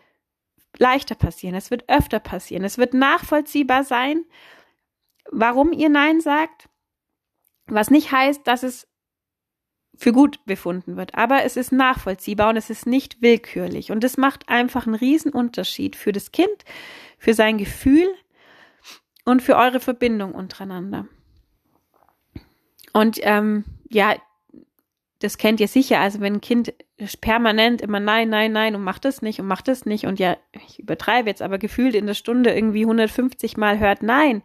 leichter 0.76 1.14
passieren, 1.14 1.54
es 1.54 1.70
wird 1.70 1.88
öfter 1.88 2.18
passieren, 2.18 2.64
es 2.64 2.78
wird 2.78 2.94
nachvollziehbar 2.94 3.84
sein, 3.84 4.24
warum 5.30 5.72
ihr 5.72 5.88
Nein 5.88 6.20
sagt, 6.20 6.68
was 7.66 7.90
nicht 7.90 8.12
heißt, 8.12 8.46
dass 8.46 8.62
es 8.62 8.88
für 9.96 10.12
gut 10.12 10.44
befunden 10.44 10.96
wird, 10.96 11.14
aber 11.14 11.44
es 11.44 11.56
ist 11.56 11.70
nachvollziehbar 11.70 12.50
und 12.50 12.56
es 12.56 12.70
ist 12.70 12.86
nicht 12.86 13.22
willkürlich 13.22 13.92
und 13.92 14.02
es 14.02 14.16
macht 14.16 14.48
einfach 14.48 14.86
einen 14.86 15.32
Unterschied 15.32 15.94
für 15.94 16.12
das 16.12 16.32
Kind, 16.32 16.64
für 17.18 17.34
sein 17.34 17.58
Gefühl, 17.58 18.08
und 19.24 19.42
für 19.42 19.56
eure 19.56 19.80
Verbindung 19.80 20.32
untereinander. 20.32 21.06
Und 22.92 23.18
ähm, 23.22 23.64
ja, 23.88 24.14
das 25.20 25.38
kennt 25.38 25.60
ihr 25.60 25.68
sicher. 25.68 26.00
Also 26.00 26.20
wenn 26.20 26.34
ein 26.34 26.40
Kind 26.40 26.74
permanent 27.20 27.80
immer 27.80 28.00
nein, 28.00 28.28
nein, 28.28 28.52
nein 28.52 28.74
und 28.74 28.84
macht 28.84 29.04
das 29.04 29.22
nicht 29.22 29.40
und 29.40 29.46
macht 29.46 29.68
das 29.68 29.86
nicht 29.86 30.06
und 30.06 30.18
ja, 30.18 30.36
ich 30.66 30.78
übertreibe 30.78 31.28
jetzt, 31.28 31.42
aber 31.42 31.58
gefühlt 31.58 31.94
in 31.94 32.06
der 32.06 32.14
Stunde 32.14 32.54
irgendwie 32.54 32.82
150 32.82 33.56
Mal 33.56 33.78
hört 33.78 34.02
nein, 34.02 34.42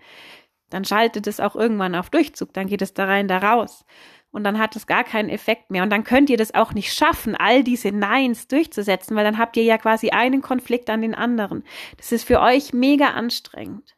dann 0.70 0.86
schaltet 0.86 1.28
es 1.28 1.40
auch 1.40 1.56
irgendwann 1.56 1.96
auf 1.96 2.10
Durchzug. 2.10 2.54
Dann 2.54 2.68
geht 2.68 2.82
es 2.82 2.94
da 2.94 3.06
rein, 3.06 3.28
da 3.28 3.40
raus. 3.40 3.86
Und 4.32 4.44
dann 4.44 4.60
hat 4.60 4.76
es 4.76 4.86
gar 4.86 5.04
keinen 5.04 5.30
Effekt 5.30 5.72
mehr. 5.72 5.82
Und 5.82 5.90
dann 5.90 6.04
könnt 6.04 6.30
ihr 6.30 6.38
das 6.38 6.54
auch 6.54 6.74
nicht 6.74 6.94
schaffen, 6.94 7.36
all 7.36 7.64
diese 7.64 7.92
Neins 7.92 8.48
durchzusetzen, 8.48 9.16
weil 9.16 9.24
dann 9.24 9.40
habt 9.40 9.58
ihr 9.58 9.64
ja 9.64 9.80
quasi 9.80 10.12
einen 10.12 10.42
Konflikt 10.42 10.90
an 10.90 11.02
den 11.02 11.16
anderen. 11.16 11.64
Das 11.98 12.12
ist 12.12 12.28
für 12.28 12.40
euch 12.40 12.72
mega 12.72 13.10
anstrengend. 13.10 13.96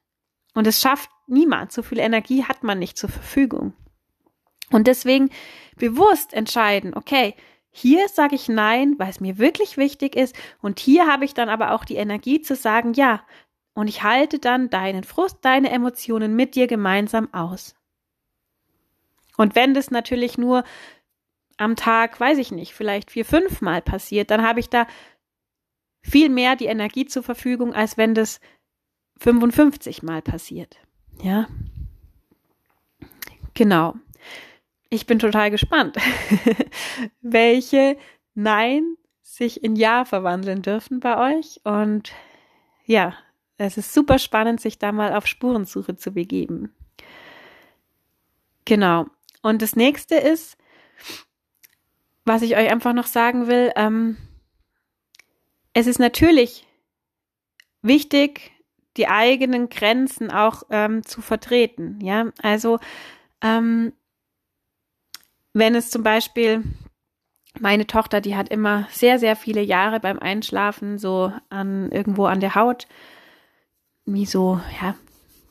Und 0.53 0.67
es 0.67 0.81
schafft 0.81 1.10
niemand. 1.27 1.72
So 1.72 1.84
viel 1.84 2.00
Energie 2.00 2.43
hat 2.43 2.63
man 2.63 2.79
nicht 2.79 2.98
zur 2.98 3.10
Verfügung. 3.10 3.74
Und 4.70 4.88
deswegen 4.88 5.29
bewusst 5.77 6.34
entscheiden, 6.34 6.93
okay, 6.96 7.36
hier 7.70 8.10
sage 8.10 8.36
ich 8.36 8.50
Nein, 8.50 8.96
weil 8.98 9.10
es 9.10 9.22
mir 9.22 9.38
wirklich 9.38 9.77
wichtig 9.77 10.15
ist. 10.15 10.36
Und 10.62 10.79
hier 10.79 11.08
habe 11.08 11.25
ich 11.25 11.34
dann 11.34 11.50
aber 11.50 11.72
auch 11.72 11.86
die 11.86 11.96
Energie 11.96 12.41
zu 12.41 12.55
sagen 12.55 12.93
Ja. 12.93 13.24
Und 13.74 13.88
ich 13.88 14.03
halte 14.03 14.38
dann 14.38 14.70
deinen 14.70 15.05
Frust, 15.05 15.38
deine 15.43 15.72
Emotionen 15.72 16.36
mit 16.36 16.55
dir 16.55 16.67
gemeinsam 16.67 17.34
aus. 17.34 17.74
Und 19.38 19.55
wenn 19.55 19.74
das 19.74 19.91
natürlich 19.91 20.38
nur 20.38 20.65
am 21.58 21.77
Tag, 21.77 22.20
weiß 22.20 22.38
ich 22.38 22.51
nicht, 22.51 22.74
vielleicht 22.74 23.12
vier, 23.12 23.24
fünf 23.24 23.62
Mal 23.62 23.81
passiert, 23.81 24.29
dann 24.29 24.41
habe 24.41 24.60
ich 24.60 24.70
da 24.70 24.88
viel 26.01 26.29
mehr 26.29 26.55
die 26.55 26.65
Energie 26.65 27.05
zur 27.05 27.24
Verfügung, 27.24 27.74
als 27.74 27.98
wenn 27.98 28.13
das 28.13 28.41
55 29.21 30.01
Mal 30.01 30.23
passiert. 30.23 30.79
Ja. 31.21 31.47
Genau. 33.53 33.93
Ich 34.89 35.05
bin 35.05 35.19
total 35.19 35.51
gespannt, 35.51 35.95
welche 37.21 37.97
Nein 38.33 38.95
sich 39.21 39.63
in 39.63 39.75
Ja 39.75 40.05
verwandeln 40.05 40.63
dürfen 40.63 40.99
bei 40.99 41.37
euch. 41.37 41.61
Und 41.63 42.11
ja, 42.85 43.13
es 43.57 43.77
ist 43.77 43.93
super 43.93 44.17
spannend, 44.17 44.59
sich 44.59 44.79
da 44.79 44.91
mal 44.91 45.13
auf 45.13 45.27
Spurensuche 45.27 45.95
zu 45.95 46.11
begeben. 46.13 46.73
Genau. 48.65 49.05
Und 49.43 49.61
das 49.61 49.75
nächste 49.75 50.15
ist, 50.15 50.57
was 52.25 52.41
ich 52.41 52.57
euch 52.57 52.71
einfach 52.71 52.93
noch 52.93 53.05
sagen 53.05 53.45
will, 53.45 53.71
ähm, 53.75 54.17
es 55.73 55.85
ist 55.85 55.99
natürlich 55.99 56.65
wichtig, 57.83 58.50
die 58.98 59.07
eigenen 59.07 59.69
Grenzen 59.69 60.31
auch 60.31 60.63
ähm, 60.69 61.03
zu 61.03 61.21
vertreten. 61.21 62.00
Ja, 62.01 62.31
also 62.41 62.79
ähm, 63.41 63.93
wenn 65.53 65.75
es 65.75 65.89
zum 65.89 66.03
Beispiel 66.03 66.63
meine 67.60 67.88
Tochter, 67.88 68.21
die 68.21 68.36
hat 68.36 68.50
immer 68.50 68.88
sehr, 68.91 69.19
sehr 69.19 69.36
viele 69.36 69.62
Jahre 69.62 70.00
beim 70.00 70.19
Einschlafen 70.19 70.98
so 70.98 71.33
an 71.50 71.91
irgendwo 71.91 72.25
an 72.25 72.39
der 72.39 72.55
Haut 72.55 72.88
wie 74.05 74.25
so, 74.25 74.60
ja, 74.81 74.95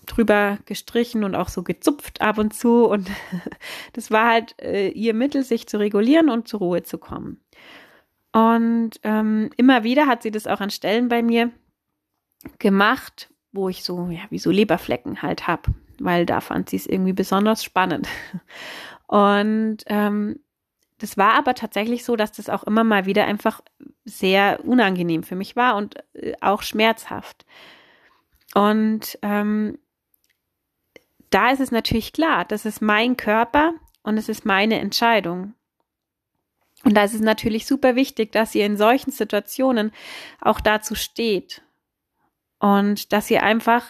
drüber 0.07 0.59
gestrichen 0.65 1.25
und 1.25 1.35
auch 1.35 1.49
so 1.49 1.63
gezupft 1.63 2.21
ab 2.21 2.39
und 2.39 2.55
zu. 2.55 2.87
Und 2.87 3.11
das 3.93 4.11
war 4.11 4.29
halt 4.29 4.61
äh, 4.61 4.89
ihr 4.89 5.15
Mittel, 5.15 5.45
sich 5.45 5.67
zu 5.69 5.79
regulieren 5.79 6.31
und 6.31 6.49
zur 6.49 6.61
Ruhe 6.61 6.83
zu 6.83 6.99
kommen. 6.99 7.41
Und 8.33 8.93
ähm, 9.03 9.51
immer 9.57 9.85
wieder 9.85 10.07
hat 10.07 10.23
sie 10.23 10.31
das 10.31 10.47
auch 10.47 10.61
an 10.61 10.71
Stellen 10.71 11.09
bei 11.09 11.23
mir 11.23 11.51
gemacht, 12.59 13.31
wo 13.53 13.69
ich 13.69 13.85
so, 13.85 14.09
ja, 14.11 14.23
wie 14.31 14.39
so 14.39 14.51
Leberflecken 14.51 15.23
halt 15.23 15.47
hab, 15.47 15.69
weil 15.99 16.27
da 16.27 16.41
fand 16.41 16.71
sie 16.71 16.77
es 16.77 16.87
irgendwie 16.87 17.13
besonders 17.13 17.65
spannend. 17.65 18.09
Und 19.07 19.79
ähm, 19.87 20.39
das 20.99 21.17
war 21.17 21.35
aber 21.35 21.55
tatsächlich 21.55 22.05
so, 22.05 22.15
dass 22.15 22.33
das 22.33 22.49
auch 22.49 22.63
immer 22.65 22.85
mal 22.85 23.07
wieder 23.07 23.25
einfach 23.25 23.61
sehr 24.05 24.65
unangenehm 24.65 25.23
für 25.23 25.35
mich 25.35 25.57
war 25.57 25.77
und 25.77 25.97
äh, 26.13 26.35
auch 26.41 26.63
schmerzhaft. 26.63 27.47
Und 28.55 29.19
ähm, 29.23 29.79
da 31.31 31.51
ist 31.51 31.61
es 31.61 31.71
natürlich 31.71 32.13
klar, 32.13 32.45
das 32.45 32.67
ist 32.67 32.83
mein 32.83 33.17
Körper 33.17 33.73
und 34.03 34.19
es 34.19 34.29
ist 34.29 34.45
meine 34.45 34.79
Entscheidung. 34.79 35.55
Und 36.85 36.95
da 36.95 37.05
ist 37.05 37.15
es 37.15 37.21
natürlich 37.21 37.67
super 37.67 37.97
wichtig, 37.97 38.33
dass 38.33 38.55
ihr 38.55 38.67
in 38.67 38.77
solchen 38.77 39.11
Situationen 39.11 39.93
auch 40.41 40.61
dazu 40.61 40.95
steht 40.95 41.63
und 42.61 43.13
dass 43.13 43.31
ihr 43.31 43.43
einfach 43.43 43.85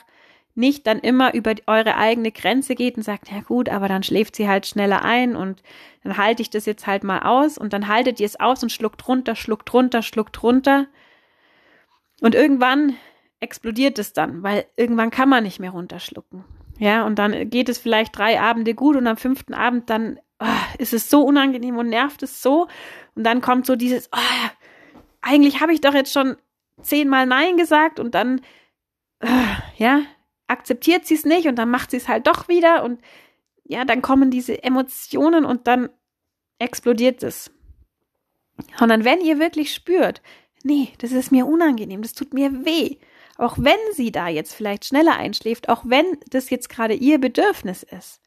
nicht 0.55 0.87
dann 0.87 0.99
immer 0.99 1.35
über 1.35 1.55
eure 1.67 1.97
eigene 1.97 2.33
Grenze 2.33 2.75
geht 2.75 2.97
und 2.97 3.03
sagt, 3.03 3.31
ja 3.31 3.41
gut, 3.41 3.69
aber 3.69 3.89
dann 3.89 4.03
schläft 4.03 4.37
sie 4.37 4.49
halt 4.49 4.67
schneller 4.67 5.05
ein 5.05 5.37
und 5.37 5.63
dann 6.03 6.17
halte 6.17 6.43
ich 6.43 6.51
das 6.51 6.67
jetzt 6.67 6.87
halt 6.87 7.05
mal 7.05 7.21
aus 7.21 7.59
und 7.59 7.73
dann 7.73 7.89
haltet 7.89 8.21
ihr 8.21 8.27
es 8.27 8.41
aus 8.41 8.63
und 8.63 8.71
schluckt 8.71 9.07
runter, 9.07 9.37
schluckt 9.37 9.73
runter, 9.73 10.03
schluckt 10.03 10.43
runter. 10.43 10.87
Und 12.21 12.35
irgendwann 12.35 12.97
explodiert 13.39 13.99
es 13.99 14.13
dann, 14.13 14.43
weil 14.43 14.67
irgendwann 14.77 15.11
kann 15.11 15.29
man 15.29 15.45
nicht 15.45 15.61
mehr 15.61 15.71
runterschlucken. 15.71 16.45
Ja, 16.79 17.05
und 17.05 17.19
dann 17.19 17.51
geht 17.51 17.69
es 17.69 17.79
vielleicht 17.79 18.17
drei 18.17 18.41
Abende 18.41 18.75
gut 18.75 18.97
und 18.97 19.07
am 19.07 19.17
fünften 19.17 19.55
Abend 19.55 19.91
dann 19.91 20.19
oh, 20.41 20.47
ist 20.79 20.93
es 20.93 21.11
so 21.11 21.23
unangenehm 21.23 21.77
und 21.77 21.89
nervt 21.89 22.23
es 22.23 22.43
so. 22.43 22.69
Und 23.15 23.25
dann 23.25 23.41
kommt 23.41 23.67
so 23.67 23.77
dieses, 23.77 24.09
oh, 24.13 24.49
eigentlich 25.21 25.61
habe 25.61 25.73
ich 25.73 25.81
doch 25.81 25.95
jetzt 25.95 26.13
schon 26.13 26.37
zehnmal 26.83 27.27
Nein 27.27 27.57
gesagt 27.57 28.01
und 28.01 28.15
dann, 28.15 28.41
ja, 29.77 30.03
akzeptiert 30.47 31.07
sie 31.07 31.15
es 31.15 31.25
nicht 31.25 31.47
und 31.47 31.57
dann 31.57 31.71
macht 31.71 31.91
sie 31.91 31.97
es 31.99 32.09
halt 32.09 32.27
doch 32.27 32.49
wieder 32.49 32.85
und 32.85 33.01
ja, 33.65 33.85
dann 33.85 34.03
kommen 34.03 34.31
diese 34.31 34.63
Emotionen 34.63 35.45
und 35.45 35.67
dann 35.67 35.91
explodiert 36.59 37.23
es. 37.23 37.51
Dann, 38.79 39.05
wenn 39.05 39.21
ihr 39.21 39.39
wirklich 39.39 39.73
spürt, 39.73 40.23
nee, 40.63 40.93
das 40.99 41.13
ist 41.13 41.33
mir 41.33 41.47
unangenehm, 41.47 42.03
das 42.03 42.13
tut 42.13 42.35
mir 42.35 42.65
weh, 42.65 42.97
auch 43.39 43.57
wenn 43.59 43.79
sie 43.95 44.13
da 44.13 44.29
jetzt 44.29 44.55
vielleicht 44.55 44.85
schneller 44.85 45.17
einschläft, 45.17 45.69
auch 45.69 45.83
wenn 45.87 46.05
das 46.29 46.51
jetzt 46.51 46.69
gerade 46.69 46.95
ihr 46.95 47.19
Bedürfnis 47.19 47.83
ist, 47.83 48.21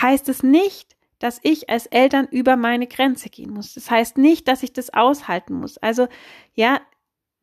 heißt 0.00 0.28
es 0.28 0.42
nicht, 0.42 0.96
dass 1.18 1.40
ich 1.42 1.70
als 1.70 1.86
Eltern 1.86 2.28
über 2.30 2.56
meine 2.56 2.86
Grenze 2.86 3.30
gehen 3.30 3.50
muss. 3.50 3.74
Das 3.74 3.90
heißt 3.90 4.18
nicht, 4.18 4.46
dass 4.48 4.62
ich 4.62 4.72
das 4.72 4.92
aushalten 4.92 5.54
muss. 5.54 5.78
Also, 5.78 6.08
ja, 6.54 6.80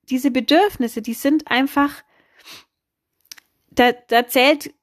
diese 0.10 0.32
Bedürfnisse, 0.32 1.02
die 1.02 1.16
sind 1.16 1.50
einfach, 1.50 2.04
da, 3.76 3.92
da 4.08 4.28
zählt 4.28 4.74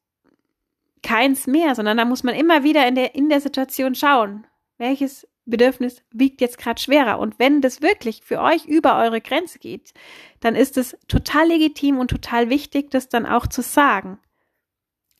keins 1.02 1.46
mehr, 1.46 1.74
sondern 1.74 1.96
da 1.96 2.04
muss 2.04 2.22
man 2.22 2.34
immer 2.34 2.62
wieder 2.62 2.86
in 2.86 2.94
der, 2.94 3.14
in 3.14 3.28
der 3.28 3.40
Situation 3.40 3.94
schauen, 3.94 4.46
welches 4.78 5.26
Bedürfnis 5.46 6.02
wiegt 6.12 6.40
jetzt 6.40 6.58
gerade 6.58 6.80
schwerer. 6.80 7.18
Und 7.18 7.38
wenn 7.38 7.60
das 7.60 7.82
wirklich 7.82 8.22
für 8.22 8.40
euch 8.40 8.66
über 8.66 8.98
eure 8.98 9.20
Grenze 9.20 9.58
geht, 9.58 9.92
dann 10.40 10.54
ist 10.54 10.76
es 10.76 10.96
total 11.08 11.48
legitim 11.48 11.98
und 11.98 12.08
total 12.08 12.50
wichtig, 12.50 12.90
das 12.90 13.08
dann 13.08 13.26
auch 13.26 13.46
zu 13.46 13.62
sagen. 13.62 14.18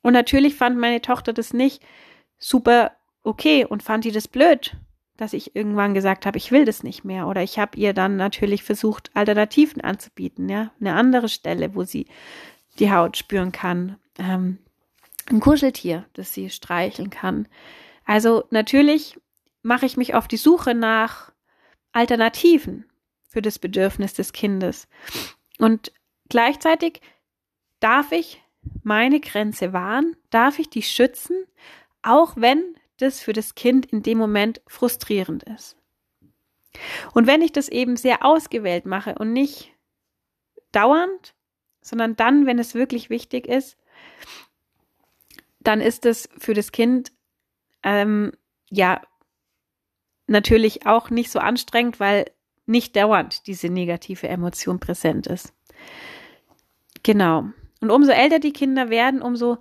Und 0.02 0.12
natürlich 0.12 0.54
fand 0.54 0.78
meine 0.78 1.00
Tochter 1.00 1.33
das 1.33 1.52
nicht 1.52 1.83
super 2.38 2.92
okay 3.22 3.64
und 3.64 3.83
fand 3.83 4.04
die 4.04 4.12
das 4.12 4.28
blöd, 4.28 4.76
dass 5.16 5.35
ich 5.35 5.54
irgendwann 5.54 5.92
gesagt 5.92 6.24
habe, 6.24 6.38
ich 6.38 6.50
will 6.52 6.64
das 6.64 6.83
nicht 6.83 7.04
mehr. 7.04 7.26
Oder 7.26 7.42
ich 7.42 7.59
habe 7.59 7.76
ihr 7.76 7.92
dann 7.92 8.16
natürlich 8.16 8.62
versucht, 8.62 9.11
Alternativen 9.14 9.83
anzubieten, 9.83 10.48
ja, 10.48 10.70
eine 10.80 10.94
andere 10.94 11.28
Stelle, 11.28 11.74
wo 11.74 11.85
sie 11.85 12.06
die 12.78 12.92
Haut 12.92 13.16
spüren 13.16 13.52
kann, 13.52 13.98
ähm, 14.18 14.59
ein 15.26 15.40
Kuscheltier, 15.40 16.06
das 16.14 16.35
sie 16.35 16.50
streicheln 16.50 17.11
kann. 17.11 17.48
Also 18.04 18.44
natürlich 18.50 19.18
mache 19.62 19.87
ich 19.87 19.96
mich 19.96 20.14
auf 20.14 20.28
die 20.28 20.37
Suche 20.37 20.74
nach 20.74 21.33
Alternativen 21.92 22.87
für 23.28 23.42
das 23.42 23.59
Bedürfnis 23.59 24.14
des 24.14 24.33
Kindes. 24.33 24.88
Und 25.59 25.92
gleichzeitig 26.28 27.00
darf 27.78 28.12
ich 28.12 28.42
meine 28.83 29.20
Grenze 29.20 29.72
wahren, 29.72 30.16
darf 30.30 30.59
ich 30.59 30.68
die 30.68 30.83
schützen, 30.83 31.37
auch 32.02 32.35
wenn 32.37 32.74
das 32.98 33.20
für 33.20 33.33
das 33.33 33.54
Kind 33.54 33.87
in 33.87 34.02
dem 34.02 34.18
Moment 34.18 34.61
frustrierend 34.66 35.44
ist. 35.44 35.76
Und 37.14 37.26
wenn 37.26 37.42
ich 37.42 37.52
das 37.52 37.68
eben 37.68 37.96
sehr 37.96 38.24
ausgewählt 38.24 38.87
mache 38.87 39.14
und 39.16 39.33
nicht 39.33 39.72
dauernd, 40.72 41.35
sondern 41.80 42.16
dann, 42.16 42.46
wenn 42.46 42.58
es 42.58 42.74
wirklich 42.74 43.10
wichtig 43.10 43.46
ist, 43.46 43.76
dann 45.60 45.80
ist 45.80 46.06
es 46.06 46.28
für 46.38 46.54
das 46.54 46.72
Kind 46.72 47.12
ähm, 47.82 48.32
ja 48.70 49.00
natürlich 50.26 50.86
auch 50.86 51.10
nicht 51.10 51.30
so 51.30 51.38
anstrengend, 51.38 52.00
weil 52.00 52.30
nicht 52.66 52.94
dauernd 52.96 53.46
diese 53.46 53.68
negative 53.68 54.28
Emotion 54.28 54.78
präsent 54.78 55.26
ist. 55.26 55.52
Genau. 57.02 57.46
Und 57.80 57.90
umso 57.90 58.12
älter 58.12 58.38
die 58.38 58.52
Kinder 58.52 58.90
werden, 58.90 59.22
umso 59.22 59.58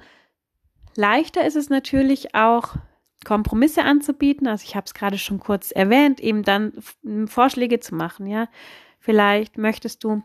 leichter 0.96 1.46
ist 1.46 1.56
es 1.56 1.70
natürlich 1.70 2.36
auch, 2.36 2.76
Kompromisse 3.26 3.84
anzubieten. 3.84 4.48
Also 4.48 4.64
ich 4.64 4.76
habe 4.76 4.86
es 4.86 4.94
gerade 4.94 5.18
schon 5.18 5.40
kurz 5.40 5.72
erwähnt, 5.72 6.20
eben 6.20 6.44
dann 6.44 6.74
Vorschläge 7.28 7.80
zu 7.80 7.96
machen. 7.96 8.28
Ja, 8.28 8.48
vielleicht 9.00 9.58
möchtest 9.58 10.04
du 10.04 10.24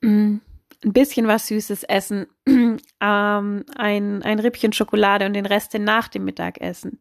mm, 0.00 0.38
ein 0.84 0.92
bisschen 0.92 1.26
was 1.26 1.46
Süßes 1.46 1.84
essen, 1.84 2.26
ähm, 2.46 2.80
ein, 3.00 3.64
ein 4.22 4.38
Rippchen 4.38 4.72
Schokolade 4.72 5.26
und 5.26 5.34
den 5.34 5.46
Rest 5.46 5.74
nach 5.74 6.08
dem 6.08 6.24
Mittagessen. 6.24 7.00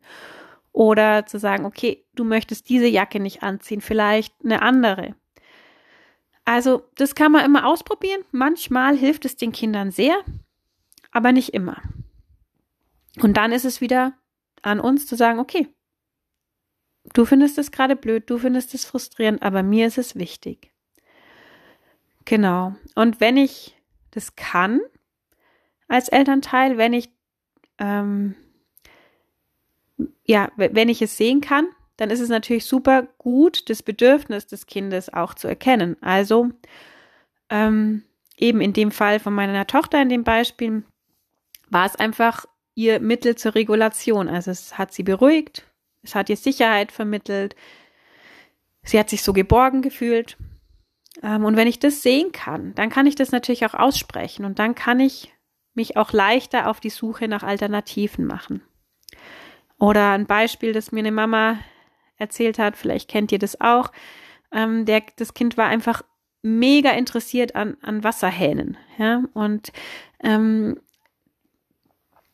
Oder 0.71 1.25
zu 1.25 1.37
sagen, 1.37 1.65
okay, 1.65 2.05
du 2.15 2.23
möchtest 2.23 2.69
diese 2.69 2.87
Jacke 2.87 3.19
nicht 3.19 3.43
anziehen, 3.43 3.81
vielleicht 3.81 4.33
eine 4.43 4.61
andere. 4.61 5.15
Also, 6.45 6.83
das 6.95 7.15
kann 7.15 7.31
man 7.31 7.45
immer 7.45 7.67
ausprobieren. 7.67 8.23
Manchmal 8.31 8.95
hilft 8.95 9.25
es 9.25 9.35
den 9.35 9.51
Kindern 9.51 9.91
sehr, 9.91 10.15
aber 11.11 11.31
nicht 11.31 11.53
immer. 11.53 11.81
Und 13.21 13.35
dann 13.37 13.51
ist 13.51 13.65
es 13.65 13.81
wieder 13.81 14.13
an 14.61 14.79
uns 14.79 15.07
zu 15.07 15.15
sagen, 15.15 15.39
okay, 15.39 15.67
du 17.13 17.25
findest 17.25 17.57
es 17.57 17.71
gerade 17.71 17.95
blöd, 17.95 18.29
du 18.29 18.37
findest 18.37 18.73
es 18.73 18.85
frustrierend, 18.85 19.41
aber 19.41 19.63
mir 19.63 19.87
ist 19.87 19.97
es 19.97 20.15
wichtig. 20.15 20.71
Genau. 22.25 22.75
Und 22.95 23.19
wenn 23.19 23.37
ich 23.37 23.75
das 24.11 24.35
kann 24.35 24.79
als 25.87 26.09
Elternteil, 26.09 26.77
wenn 26.77 26.93
ich 26.93 27.09
ähm, 27.79 28.35
ja, 30.25 30.49
wenn 30.55 30.89
ich 30.89 31.01
es 31.01 31.17
sehen 31.17 31.41
kann, 31.41 31.67
dann 31.97 32.09
ist 32.09 32.19
es 32.19 32.29
natürlich 32.29 32.65
super 32.65 33.03
gut, 33.17 33.69
das 33.69 33.83
Bedürfnis 33.83 34.47
des 34.47 34.65
Kindes 34.65 35.13
auch 35.13 35.33
zu 35.33 35.47
erkennen. 35.47 35.97
Also 36.01 36.49
ähm, 37.49 38.03
eben 38.37 38.61
in 38.61 38.73
dem 38.73 38.91
Fall 38.91 39.19
von 39.19 39.33
meiner 39.33 39.67
Tochter 39.67 40.01
in 40.01 40.09
dem 40.09 40.23
Beispiel 40.23 40.83
war 41.69 41.85
es 41.85 41.95
einfach 41.95 42.45
ihr 42.75 42.99
Mittel 42.99 43.35
zur 43.35 43.55
Regulation. 43.55 44.29
Also 44.29 44.51
es 44.51 44.77
hat 44.77 44.93
sie 44.93 45.03
beruhigt, 45.03 45.63
es 46.01 46.15
hat 46.15 46.29
ihr 46.29 46.37
Sicherheit 46.37 46.91
vermittelt, 46.91 47.55
sie 48.83 48.99
hat 48.99 49.09
sich 49.09 49.21
so 49.21 49.33
geborgen 49.33 49.81
gefühlt. 49.81 50.37
Ähm, 51.23 51.45
und 51.45 51.55
wenn 51.55 51.67
ich 51.67 51.79
das 51.79 52.01
sehen 52.01 52.31
kann, 52.31 52.73
dann 52.75 52.89
kann 52.89 53.05
ich 53.05 53.15
das 53.15 53.31
natürlich 53.31 53.65
auch 53.65 53.73
aussprechen 53.73 54.45
und 54.45 54.59
dann 54.59 54.75
kann 54.75 54.99
ich 54.99 55.33
mich 55.73 55.97
auch 55.97 56.11
leichter 56.11 56.69
auf 56.69 56.79
die 56.79 56.89
Suche 56.89 57.27
nach 57.27 57.43
Alternativen 57.43 58.25
machen. 58.25 58.61
Oder 59.79 60.11
ein 60.11 60.27
Beispiel, 60.27 60.73
das 60.73 60.91
mir 60.91 60.99
eine 60.99 61.11
Mama 61.11 61.59
erzählt 62.17 62.59
hat, 62.59 62.77
vielleicht 62.77 63.09
kennt 63.09 63.31
ihr 63.31 63.39
das 63.39 63.59
auch. 63.61 63.91
Ähm, 64.51 64.85
der, 64.85 65.03
das 65.15 65.33
Kind 65.33 65.57
war 65.57 65.67
einfach 65.67 66.03
mega 66.43 66.91
interessiert 66.91 67.55
an, 67.55 67.77
an 67.81 68.03
Wasserhähnen. 68.03 68.77
Ja, 68.97 69.23
und 69.33 69.71
ähm, 70.21 70.79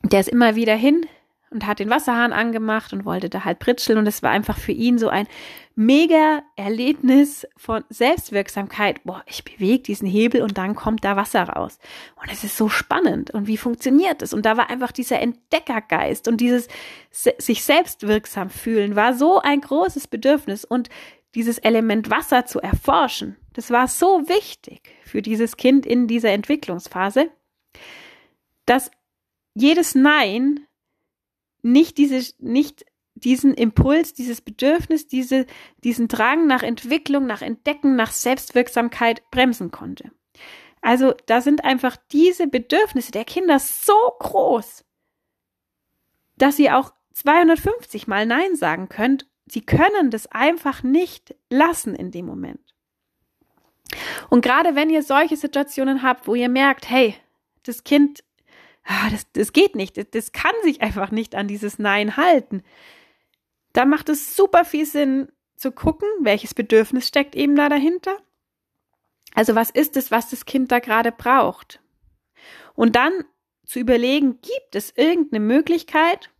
der 0.04 0.21
ist 0.21 0.30
immer 0.30 0.56
wieder 0.56 0.76
hin 0.76 1.06
und 1.49 1.65
hat 1.65 1.79
den 1.79 1.89
Wasserhahn 1.89 2.33
angemacht 2.33 2.93
und 2.93 3.05
wollte 3.05 3.29
da 3.29 3.45
halt 3.45 3.60
pritscheln. 3.60 3.97
Und 3.97 4.07
es 4.07 4.21
war 4.21 4.31
einfach 4.31 4.57
für 4.57 4.71
ihn 4.71 4.97
so 4.97 5.10
ein 5.10 5.27
mega 5.75 6.43
Erlebnis 6.55 7.47
von 7.55 7.83
Selbstwirksamkeit. 7.89 9.03
Boah, 9.03 9.23
ich 9.27 9.43
bewege 9.43 9.83
diesen 9.83 10.07
Hebel 10.07 10.41
und 10.41 10.57
dann 10.57 10.75
kommt 10.75 11.05
da 11.05 11.15
Wasser 11.15 11.43
raus. 11.43 11.79
Und 12.15 12.31
es 12.31 12.43
ist 12.43 12.57
so 12.57 12.67
spannend. 12.67 13.31
Und 13.31 13.47
wie 13.47 13.57
funktioniert 13.57 14.21
es? 14.21 14.33
Und 14.33 14.45
da 14.45 14.57
war 14.57 14.69
einfach 14.69 14.91
dieser 14.91 15.19
Entdeckergeist 15.21 16.27
und 16.27 16.41
dieses 16.41 16.67
sich 17.12 17.63
selbstwirksam 17.63 18.49
fühlen 18.49 18.95
war 18.95 19.13
so 19.13 19.39
ein 19.39 19.62
großes 19.62 20.07
Bedürfnis. 20.07 20.65
Und 20.65 20.89
dieses 21.36 21.60
Element 21.60 22.10
Wasser 22.10 22.45
zu 22.45 22.60
erforschen, 22.60 23.38
das 23.53 23.71
war 23.71 23.88
so 23.88 24.27
wichtig 24.27 24.81
für 25.03 25.21
dieses 25.21 25.57
Kind 25.57 25.86
in 25.86 26.07
dieser 26.07 26.31
Entwicklungsphase, 26.31 27.29
dass 28.65 28.91
jedes 29.53 29.95
Nein 29.95 30.67
nicht 31.71 31.97
diese, 31.97 32.34
nicht 32.39 32.86
diesen 33.15 33.53
Impuls, 33.53 34.13
dieses 34.13 34.41
Bedürfnis, 34.41 35.08
diese, 35.08 35.45
diesen 35.84 36.08
Drang 36.08 36.47
nach 36.47 36.63
Entwicklung, 36.63 37.25
nach 37.25 37.41
Entdecken, 37.41 37.95
nach 37.95 38.12
Selbstwirksamkeit 38.12 39.30
bremsen 39.32 39.71
konnte. 39.71 40.12
Also 40.82 41.13
da 41.25 41.41
sind 41.41 41.63
einfach 41.63 41.97
diese 42.12 42.47
Bedürfnisse 42.47 43.12
der 43.12 43.25
Kinder 43.25 43.60
so 43.60 43.97
groß, 44.19 44.86
dass 46.38 46.56
sie 46.56 46.69
auch 46.69 46.93
250 47.13 48.08
mal 48.08 48.25
Nein 48.25 48.56
sagen 48.56 48.89
könnt. 48.89 49.27
Sie 49.47 49.62
können 49.62 50.12
das 50.12 50.27
einfach 50.27 50.84
nicht 50.84 51.36
lassen 51.49 51.95
in 51.95 52.12
dem 52.12 52.25
Moment. 52.25 52.75
Und 54.30 54.41
gerade 54.41 54.75
wenn 54.75 54.89
ihr 54.89 55.01
solche 55.01 55.38
Situationen 55.38 56.03
habt, 56.03 56.27
wo 56.27 56.36
ihr 56.36 56.49
merkt, 56.49 56.89
hey, 56.89 57.15
das 57.63 57.84
Kind 57.84 58.23
das, 59.12 59.32
das 59.34 59.54
geht 59.54 59.76
nicht, 59.76 59.97
das, 59.97 60.10
das 60.12 60.32
kann 60.32 60.54
sich 60.63 60.82
einfach 60.82 61.12
nicht 61.12 61.36
an 61.36 61.47
dieses 61.47 61.80
Nein 61.80 62.17
halten. 62.17 62.63
Da 63.73 63.86
macht 63.86 64.10
es 64.10 64.36
super 64.36 64.65
viel 64.65 64.86
Sinn 64.86 65.32
zu 65.56 65.71
gucken, 65.71 66.08
welches 66.21 66.54
Bedürfnis 66.54 67.08
steckt 67.08 67.36
eben 67.36 67.56
da 67.56 67.69
dahinter. 67.69 68.17
Also 69.34 69.56
was 69.56 69.69
ist 69.69 69.97
es, 69.97 70.10
was 70.10 70.30
das 70.30 70.45
Kind 70.45 70.71
da 70.71 70.80
gerade 70.80 71.12
braucht? 71.12 71.82
Und 72.76 72.95
dann 72.95 73.26
zu 73.65 73.80
überlegen, 73.80 74.39
gibt 74.41 74.76
es 74.76 74.95
irgendeine 74.95 75.43
Möglichkeit, 75.43 76.32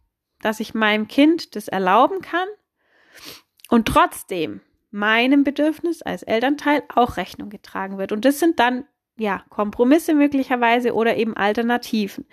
dass 0.42 0.60
ich 0.60 0.74
meinem 0.74 1.08
Kind 1.08 1.56
das 1.56 1.68
erlauben 1.68 2.22
kann 2.22 2.48
und 3.70 3.88
trotzdem 3.88 4.62
meinem 4.92 5.44
Bedürfnis 5.44 6.02
als 6.02 6.24
Elternteil 6.24 6.84
auch 6.90 7.18
Rechnung 7.18 7.50
getragen 7.50 7.98
wird. 7.98 8.12
Und 8.12 8.24
das 8.24 8.40
sind 8.40 8.60
dann 8.60 8.86
ja, 9.18 9.44
Kompromisse 9.50 10.14
möglicherweise 10.14 10.94
oder 10.94 11.18
eben 11.18 11.36
Alternativen. 11.36 12.26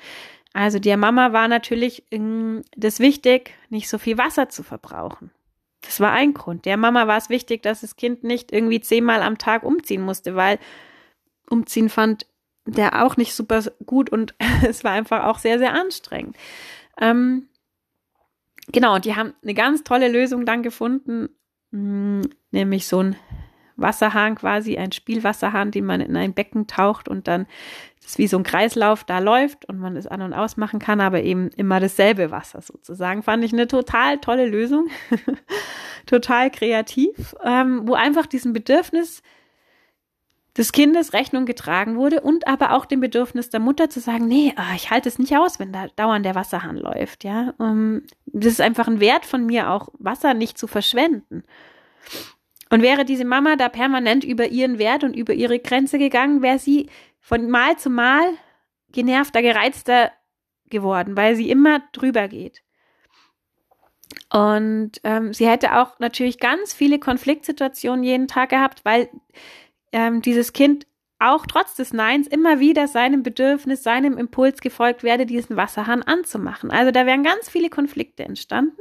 Also 0.53 0.79
der 0.79 0.97
Mama 0.97 1.33
war 1.33 1.49
natürlich 1.49 2.05
ähm, 2.11 2.63
das 2.77 3.01
wichtig, 3.01 3.55
nicht 3.71 3.89
so 3.89 3.99
viel 3.99 4.19
Wasser 4.19 4.49
zu 4.49 4.63
verbrauchen. 4.63 5.31
Das 5.81 6.01
war 6.01 6.13
ein 6.13 6.33
Grund. 6.33 6.65
Der 6.65 6.77
Mama 6.77 7.07
war 7.07 7.19
es 7.19 7.29
wichtig, 7.29 7.63
dass 7.63 7.81
das 7.81 7.97
Kind 7.97 8.25
nicht 8.25 8.53
irgendwie 8.53 8.81
zehnmal 8.81 9.23
am 9.23 9.39
Tag 9.39 9.65
umziehen 9.65 10.03
musste, 10.03 10.37
weil 10.37 10.59
umziehen 11.51 11.89
fand 11.89 12.27
der 12.67 13.05
auch 13.05 13.17
nicht 13.17 13.35
super 13.35 13.63
gut 13.85 14.11
und 14.11 14.35
es 14.67 14.85
war 14.85 14.93
einfach 14.93 15.25
auch 15.25 15.39
sehr, 15.39 15.59
sehr 15.59 15.75
anstrengend. 15.75 16.37
Ähm, 16.99 17.49
genau, 18.69 18.95
und 18.95 19.05
die 19.05 19.17
haben 19.17 19.35
eine 19.43 19.55
ganz 19.55 19.85
tolle 19.85 20.09
Lösung 20.09 20.47
dann 20.47 20.63
gefunden, 20.63 21.29
mh, 21.71 22.23
hm, 22.23 22.31
nämlich 22.53 22.87
so 22.87 23.01
ein 23.01 23.17
Wasserhahn 23.77 24.35
quasi, 24.37 24.77
ein 24.77 24.93
Spielwasserhahn, 24.93 25.71
den 25.71 25.85
man 25.85 26.01
in 26.01 26.17
ein 26.17 26.35
Becken 26.35 26.67
taucht 26.67 27.09
und 27.09 27.29
dann 27.29 27.47
ist 28.05 28.19
wie 28.19 28.27
so 28.27 28.37
ein 28.37 28.43
Kreislauf 28.43 29.05
da 29.05 29.19
läuft 29.19 29.65
und 29.67 29.79
man 29.79 29.97
es 29.97 30.07
an 30.07 30.23
und 30.23 30.35
aus 30.35 30.57
machen 30.57 30.79
kann, 30.79 31.01
aber 31.01 31.23
eben 31.23 31.49
immer 31.57 31.81
dasselbe 31.81 32.31
Wasser 32.31 32.61
sozusagen. 32.61 33.23
Fand 33.23 33.45
ich 33.45 33.53
eine 33.53 33.67
total 33.67 34.19
tolle 34.19 34.47
Lösung, 34.47 34.89
total 36.07 36.51
kreativ, 36.51 37.35
ähm, 37.43 37.83
wo 37.89 37.95
einfach 37.95 38.27
diesem 38.27 38.53
Bedürfnis 38.53 39.23
des 40.57 40.71
Kindes 40.71 41.13
Rechnung 41.13 41.47
getragen 41.47 41.97
wurde 41.97 42.21
und 42.21 42.47
aber 42.47 42.73
auch 42.73 42.85
dem 42.85 43.01
Bedürfnis 43.01 43.51
der 43.51 43.59
Mutter 43.59 43.91
zu 43.91 44.01
sagen, 44.01 44.29
nee, 44.29 44.55
oh, 44.57 44.75
ich 44.77 44.91
halte 44.91 45.09
es 45.09 45.19
nicht 45.19 45.37
aus, 45.37 45.59
wenn 45.59 45.73
da 45.73 45.89
dauernd 45.97 46.25
der 46.25 46.37
Wasserhahn 46.37 46.77
läuft, 46.77 47.25
ja. 47.25 47.55
Ähm, 47.59 48.05
das 48.27 48.53
ist 48.53 48.61
einfach 48.61 48.87
ein 48.87 49.01
Wert 49.01 49.27
von 49.27 49.47
mir, 49.47 49.71
auch 49.71 49.89
Wasser 49.99 50.35
nicht 50.35 50.59
zu 50.59 50.67
verschwenden. 50.67 51.43
Und 52.71 52.83
wäre 52.83 53.05
diese 53.05 53.25
Mama 53.25 53.57
da 53.57 53.69
permanent 53.69 54.25
über 54.25 54.49
ihren 54.49 54.79
Wert 54.79 55.05
und 55.05 55.15
über 55.15 55.35
ihre 55.35 55.59
Grenze 55.59 55.99
gegangen, 55.99 56.43
wäre 56.43 56.59
sie 56.59 56.89
von 57.21 57.49
Mal 57.51 57.77
zu 57.77 57.91
Mal 57.91 58.25
genervter, 58.91 59.43
gereizter 59.43 60.13
geworden, 60.71 61.17
weil 61.17 61.37
sie 61.37 61.51
immer 61.51 61.83
drüber 61.93 62.29
geht. 62.29 62.63
Und 64.33 64.93
ähm, 65.05 65.33
sie 65.33 65.49
hätte 65.49 65.79
auch 65.79 65.99
natürlich 65.99 66.39
ganz 66.39 66.73
viele 66.73 66.99
Konfliktsituationen 66.99 68.03
jeden 68.03 68.29
Tag 68.29 68.51
gehabt, 68.51 68.85
weil 68.85 69.09
ähm, 69.93 70.23
dieses 70.23 70.53
Kind 70.53 70.87
auch 71.19 71.47
trotz 71.47 71.77
des 71.77 71.93
Neins 71.93 72.27
immer 72.27 72.59
wieder 72.61 72.89
seinem 72.89 73.23
Bedürfnis, 73.23 73.83
seinem 73.83 74.19
Impuls 74.19 74.61
gefolgt 74.61 75.03
werde, 75.03 75.27
diesen 75.27 75.57
Wasserhahn 75.57 76.03
anzumachen. 76.03 76.71
Also 76.71 76.91
da 76.91 77.07
wären 77.07 77.23
ganz 77.23 77.49
viele 77.49 77.71
Konflikte 77.71 78.25
entstanden. 78.25 78.81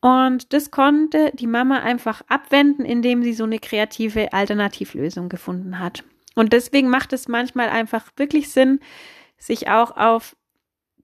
Und 0.00 0.52
das 0.52 0.70
konnte 0.70 1.32
die 1.34 1.46
Mama 1.46 1.80
einfach 1.80 2.22
abwenden, 2.28 2.84
indem 2.84 3.22
sie 3.22 3.32
so 3.32 3.44
eine 3.44 3.58
kreative 3.58 4.32
Alternativlösung 4.32 5.28
gefunden 5.28 5.78
hat. 5.78 6.04
Und 6.34 6.52
deswegen 6.52 6.88
macht 6.88 7.12
es 7.12 7.26
manchmal 7.26 7.68
einfach 7.68 8.06
wirklich 8.16 8.50
Sinn, 8.50 8.78
sich 9.38 9.68
auch 9.68 9.96
auf 9.96 10.36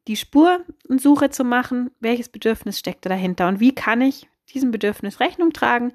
die 0.07 0.17
Spurensuche 0.17 1.31
zu 1.31 1.45
machen, 1.45 1.91
welches 1.99 2.29
Bedürfnis 2.29 2.79
steckt 2.79 3.07
dahinter 3.07 3.49
und 3.49 3.59
wie 3.59 3.75
kann 3.75 4.01
ich 4.01 4.29
diesem 4.53 4.71
Bedürfnis 4.71 5.21
Rechnung 5.21 5.53
tragen, 5.53 5.93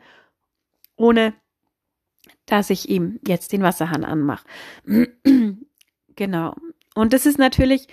ohne 0.96 1.34
dass 2.46 2.70
ich 2.70 2.90
ihm 2.90 3.20
jetzt 3.26 3.54
den 3.54 3.62
Wasserhahn 3.62 4.04
anmache. 4.04 4.46
genau. 6.16 6.56
Und 6.96 7.14
das 7.14 7.26
ist 7.26 7.38
natürlich 7.38 7.88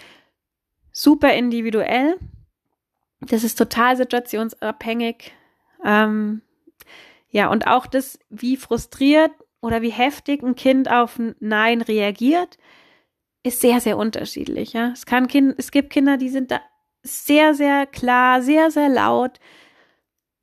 super 0.90 1.35
individuell. 1.35 2.19
Das 3.20 3.44
ist 3.44 3.57
total 3.57 3.96
situationsabhängig. 3.96 5.33
Ähm, 5.85 6.42
ja, 7.31 7.50
und 7.50 7.66
auch 7.66 7.87
das, 7.87 8.18
wie 8.31 8.57
frustriert 8.57 9.33
oder 9.61 9.83
wie 9.83 9.90
heftig 9.90 10.42
ein 10.42 10.55
Kind 10.55 10.90
auf 10.90 11.18
ein 11.18 11.35
Nein 11.40 11.83
reagiert, 11.83 12.59
ist 13.42 13.61
sehr, 13.61 13.81
sehr 13.81 13.96
unterschiedlich. 13.96 14.72
Ja? 14.72 14.90
Es, 14.92 15.07
kann 15.07 15.29
kind, 15.29 15.55
es 15.59 15.70
gibt 15.70 15.90
Kinder, 15.90 16.16
die 16.16 16.29
sind 16.29 16.50
da 16.50 16.61
sehr, 17.02 17.55
sehr 17.55 17.87
klar, 17.87 18.42
sehr, 18.42 18.70
sehr 18.70 18.88
laut. 18.88 19.38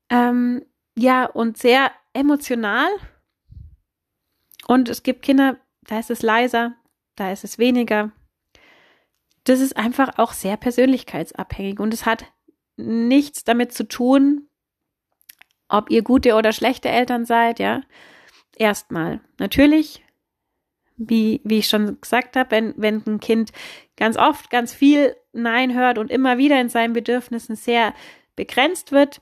Ähm, 0.09 0.65
ja, 0.95 1.25
und 1.25 1.57
sehr 1.57 1.91
emotional. 2.13 2.87
Und 4.67 4.89
es 4.89 5.03
gibt 5.03 5.21
Kinder, 5.23 5.57
da 5.87 5.99
ist 5.99 6.09
es 6.09 6.21
leiser, 6.21 6.75
da 7.15 7.31
ist 7.31 7.43
es 7.43 7.57
weniger. 7.57 8.11
Das 9.43 9.59
ist 9.59 9.75
einfach 9.75 10.17
auch 10.17 10.31
sehr 10.31 10.55
persönlichkeitsabhängig 10.55 11.79
und 11.79 11.93
es 11.93 12.05
hat 12.05 12.25
nichts 12.77 13.43
damit 13.43 13.73
zu 13.73 13.87
tun, 13.87 14.49
ob 15.67 15.89
ihr 15.89 16.03
gute 16.03 16.35
oder 16.35 16.51
schlechte 16.51 16.89
Eltern 16.89 17.25
seid, 17.25 17.59
ja. 17.59 17.81
Erstmal. 18.55 19.21
Natürlich, 19.39 20.03
wie, 20.97 21.41
wie 21.43 21.59
ich 21.59 21.67
schon 21.67 21.99
gesagt 21.99 22.35
habe, 22.35 22.51
wenn, 22.51 22.73
wenn 22.77 23.03
ein 23.07 23.19
Kind 23.19 23.51
ganz 23.97 24.17
oft 24.17 24.49
ganz 24.49 24.73
viel 24.73 25.15
Nein 25.31 25.73
hört 25.73 25.97
und 25.97 26.11
immer 26.11 26.37
wieder 26.37 26.59
in 26.61 26.69
seinen 26.69 26.93
Bedürfnissen 26.93 27.55
sehr 27.55 27.93
begrenzt 28.35 28.91
wird, 28.91 29.21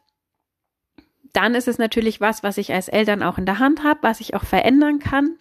dann 1.33 1.55
ist 1.55 1.67
es 1.67 1.77
natürlich 1.77 2.19
was, 2.19 2.43
was 2.43 2.57
ich 2.57 2.73
als 2.73 2.89
Eltern 2.89 3.23
auch 3.23 3.37
in 3.37 3.45
der 3.45 3.59
Hand 3.59 3.83
habe, 3.83 4.03
was 4.03 4.19
ich 4.19 4.33
auch 4.33 4.43
verändern 4.43 4.99
kann. 4.99 5.37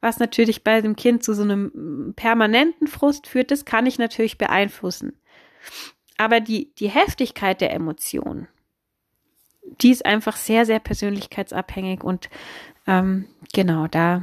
Was 0.00 0.18
natürlich 0.18 0.64
bei 0.64 0.80
dem 0.80 0.96
Kind 0.96 1.22
zu 1.22 1.32
so 1.34 1.42
einem 1.42 2.12
permanenten 2.16 2.88
Frust 2.88 3.26
führt, 3.26 3.50
das 3.50 3.64
kann 3.64 3.86
ich 3.86 3.98
natürlich 3.98 4.36
beeinflussen. 4.36 5.18
Aber 6.16 6.40
die, 6.40 6.72
die 6.76 6.88
Heftigkeit 6.88 7.60
der 7.60 7.72
Emotionen, 7.72 8.48
die 9.80 9.90
ist 9.90 10.06
einfach 10.06 10.36
sehr, 10.36 10.66
sehr 10.66 10.78
persönlichkeitsabhängig 10.78 12.04
und 12.04 12.28
ähm, 12.86 13.26
genau, 13.52 13.86
da 13.86 14.22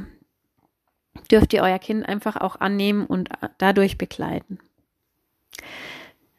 dürft 1.30 1.52
ihr 1.52 1.62
euer 1.62 1.78
Kind 1.78 2.08
einfach 2.08 2.36
auch 2.36 2.60
annehmen 2.60 3.06
und 3.06 3.28
dadurch 3.58 3.98
begleiten. 3.98 4.58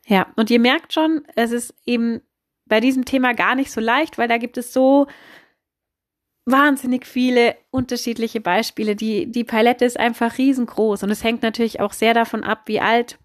Ja, 0.06 0.28
und 0.36 0.50
ihr 0.50 0.60
merkt 0.60 0.94
schon, 0.94 1.26
es 1.36 1.52
ist 1.52 1.76
eben 1.86 2.22
bei 2.66 2.80
diesem 2.80 3.06
Thema 3.06 3.34
gar 3.34 3.56
nicht 3.56 3.72
so 3.72 3.80
leicht, 3.80 4.18
weil 4.18 4.28
da 4.28 4.38
gibt 4.38 4.58
es 4.58 4.74
so 4.74 5.08
wahnsinnig 6.46 7.06
viele 7.06 7.56
unterschiedliche 7.72 8.42
Beispiele. 8.42 8.96
Die, 8.96 9.32
die 9.32 9.44
Palette 9.44 9.86
ist 9.86 10.00
einfach 10.00 10.38
riesengroß 10.38 11.04
und 11.04 11.10
es 11.10 11.24
hängt 11.24 11.42
natürlich 11.42 11.80
auch 11.80 11.94
sehr 11.94 12.13
davon 12.13 12.44
ab, 12.44 12.63
wie 12.66 12.80
alt 12.80 13.18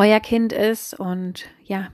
euer 0.00 0.20
Kind 0.20 0.52
ist. 0.52 0.98
Und 0.98 1.44
ja, 1.62 1.88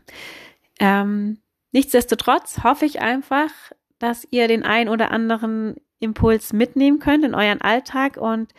ähm, 0.79 1.39
nichtsdestotrotz 1.73 2.63
hoffe 2.63 2.87
ich 2.87 3.03
einfach, 3.03 3.51
dass 3.99 4.27
ihr 4.31 4.47
den 4.47 4.63
ein 4.63 4.89
oder 4.89 5.11
anderen 5.11 5.77
Impuls 5.99 6.53
mitnehmen 6.53 7.01
könnt 7.01 7.25
in 7.25 7.35
euren 7.35 7.61
Alltag 7.61 8.17
und 8.17 8.53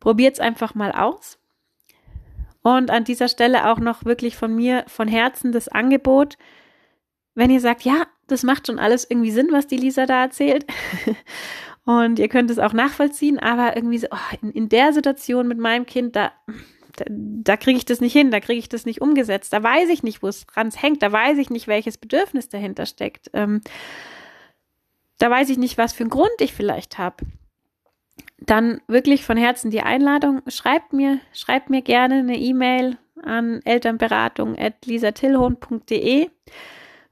probiert 0.00 0.34
es 0.34 0.40
einfach 0.40 0.74
mal 0.74 0.92
aus. 0.92 1.38
Und 2.62 2.90
an 2.90 3.04
dieser 3.04 3.28
Stelle 3.28 3.70
auch 3.70 3.78
noch 3.78 4.04
wirklich 4.04 4.36
von 4.36 4.54
mir 4.54 4.84
von 4.88 5.06
Herzen 5.06 5.52
das 5.52 5.68
Angebot, 5.68 6.36
wenn 7.34 7.50
ihr 7.50 7.60
sagt, 7.60 7.82
ja, 7.82 8.06
das 8.26 8.42
macht 8.42 8.66
schon 8.66 8.78
alles 8.78 9.08
irgendwie 9.08 9.30
Sinn, 9.30 9.48
was 9.50 9.66
die 9.66 9.76
Lisa 9.76 10.06
da 10.06 10.22
erzählt. 10.22 10.64
und 11.84 12.18
ihr 12.18 12.28
könnt 12.28 12.50
es 12.50 12.58
auch 12.58 12.72
nachvollziehen, 12.72 13.38
aber 13.38 13.76
irgendwie 13.76 13.98
so, 13.98 14.06
oh, 14.10 14.36
in, 14.40 14.50
in 14.52 14.68
der 14.70 14.94
Situation 14.94 15.46
mit 15.46 15.58
meinem 15.58 15.84
Kind, 15.84 16.16
da, 16.16 16.32
da, 16.96 17.04
da 17.08 17.56
kriege 17.56 17.76
ich 17.76 17.84
das 17.84 18.00
nicht 18.00 18.12
hin, 18.12 18.30
da 18.30 18.40
kriege 18.40 18.58
ich 18.58 18.68
das 18.68 18.86
nicht 18.86 19.00
umgesetzt, 19.00 19.52
da 19.52 19.62
weiß 19.62 19.88
ich 19.88 20.02
nicht, 20.02 20.22
wo 20.22 20.28
es 20.28 20.46
dran 20.46 20.70
hängt, 20.70 21.02
da 21.02 21.12
weiß 21.12 21.38
ich 21.38 21.50
nicht, 21.50 21.68
welches 21.68 21.98
Bedürfnis 21.98 22.48
dahinter 22.48 22.86
steckt. 22.86 23.30
Ähm, 23.32 23.60
da 25.18 25.30
weiß 25.30 25.50
ich 25.50 25.58
nicht, 25.58 25.78
was 25.78 25.92
für 25.92 26.02
einen 26.02 26.10
Grund 26.10 26.40
ich 26.40 26.52
vielleicht 26.52 26.98
habe 26.98 27.24
dann 28.46 28.80
wirklich 28.88 29.24
von 29.24 29.36
Herzen 29.36 29.70
die 29.70 29.82
Einladung. 29.82 30.42
Schreibt 30.48 30.92
mir, 30.92 31.20
schreibt 31.32 31.70
mir 31.70 31.82
gerne 31.82 32.16
eine 32.16 32.36
E-Mail 32.38 32.98
an 33.22 33.60
elternberatung.lisatilhon.de. 33.64 36.28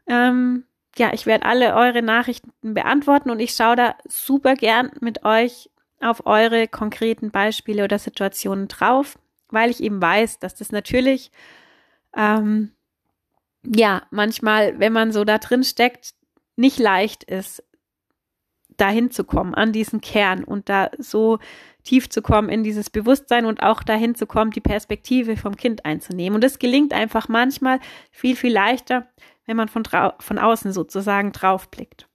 Ähm, 0.07 0.64
ja, 0.99 1.12
ich 1.12 1.27
werde 1.27 1.47
alle 1.47 1.75
eure 1.75 2.03
Nachrichten 2.03 2.53
beantworten 2.61 3.31
und 3.31 3.38
ich 3.40 3.55
schaue 3.55 3.77
da 3.77 3.95
super 4.07 4.55
gern 4.55 4.90
mit 5.01 5.25
euch 5.25 5.71
auf 6.01 6.27
eure 6.27 6.68
konkreten 6.68 7.31
Beispiele 7.31 7.85
oder 7.85 7.99
Situationen 7.99 8.68
drauf, 8.68 9.18
weil 9.53 9.71
ich 9.71 9.83
eben 9.83 10.01
weiß, 10.01 10.38
dass 10.38 10.55
das 10.55 10.73
natürlich, 10.73 11.31
ähm, 12.17 12.73
ja, 13.65 14.03
manchmal, 14.11 14.79
wenn 14.79 14.93
man 14.93 15.12
so 15.12 15.25
da 15.25 15.38
drin 15.38 15.65
steckt, 15.65 16.15
nicht 16.57 16.79
leicht 16.79 17.25
ist, 17.25 17.62
dahin 18.77 19.11
zu 19.11 19.25
kommen, 19.25 19.55
an 19.55 19.73
diesen 19.73 20.01
Kern 20.01 20.45
und 20.45 20.69
da 20.69 20.91
so 20.99 21.38
tief 21.85 22.09
zu 22.09 22.23
kommen 22.23 22.49
in 22.49 22.62
dieses 22.62 22.91
Bewusstsein 22.91 23.45
und 23.45 23.62
auch 23.62 23.83
dahin 23.83 24.15
zu 24.15 24.27
kommen, 24.27 24.51
die 24.51 24.61
Perspektive 24.61 25.37
vom 25.37 25.57
Kind 25.57 25.85
einzunehmen. 25.85 26.37
Und 26.37 26.45
das 26.45 26.59
gelingt 26.59 26.93
einfach 26.93 27.29
manchmal 27.29 27.81
viel, 28.11 28.37
viel 28.37 28.53
leichter, 28.53 29.09
wenn 29.47 29.57
man 29.57 29.69
von, 29.69 29.83
von 30.19 30.38
außen 30.38 30.73
sozusagen 30.73 31.33
draufblickt. 31.33 32.09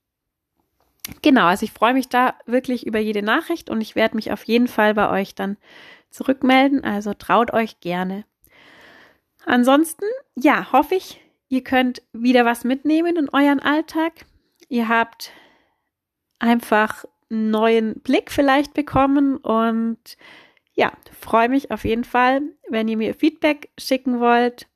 Genau, 1.21 1.45
also 1.45 1.63
ich 1.63 1.71
freue 1.71 1.93
mich 1.93 2.09
da 2.09 2.35
wirklich 2.45 2.85
über 2.85 2.99
jede 2.99 3.21
Nachricht 3.21 3.69
und 3.69 3.81
ich 3.81 3.95
werde 3.95 4.15
mich 4.15 4.31
auf 4.31 4.43
jeden 4.43 4.67
Fall 4.67 4.93
bei 4.93 5.09
euch 5.09 5.35
dann 5.35 5.57
zurückmelden. 6.09 6.83
Also 6.83 7.13
traut 7.13 7.53
euch 7.53 7.79
gerne. 7.79 8.25
Ansonsten, 9.45 10.05
ja, 10.35 10.71
hoffe 10.71 10.95
ich, 10.95 11.21
ihr 11.47 11.63
könnt 11.63 12.01
wieder 12.11 12.45
was 12.45 12.63
mitnehmen 12.63 13.15
in 13.15 13.29
euren 13.29 13.59
Alltag. 13.59 14.25
Ihr 14.67 14.89
habt 14.89 15.31
einfach 16.39 17.05
einen 17.29 17.51
neuen 17.51 18.01
Blick 18.01 18.31
vielleicht 18.31 18.73
bekommen 18.73 19.37
und 19.37 20.17
ja, 20.73 20.91
freue 21.19 21.49
mich 21.49 21.71
auf 21.71 21.85
jeden 21.85 22.03
Fall, 22.03 22.41
wenn 22.69 22.87
ihr 22.87 22.97
mir 22.97 23.15
Feedback 23.15 23.69
schicken 23.77 24.19
wollt. 24.19 24.67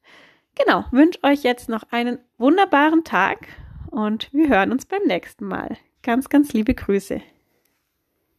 Genau, 0.55 0.85
wünsche 0.91 1.23
euch 1.23 1.43
jetzt 1.43 1.69
noch 1.69 1.83
einen 1.91 2.19
wunderbaren 2.37 3.03
Tag 3.03 3.47
und 3.91 4.29
wir 4.33 4.49
hören 4.49 4.71
uns 4.71 4.85
beim 4.85 5.03
nächsten 5.05 5.45
Mal. 5.45 5.77
Ganz, 6.01 6.29
ganz 6.29 6.53
liebe 6.53 6.73
Grüße. 6.73 7.21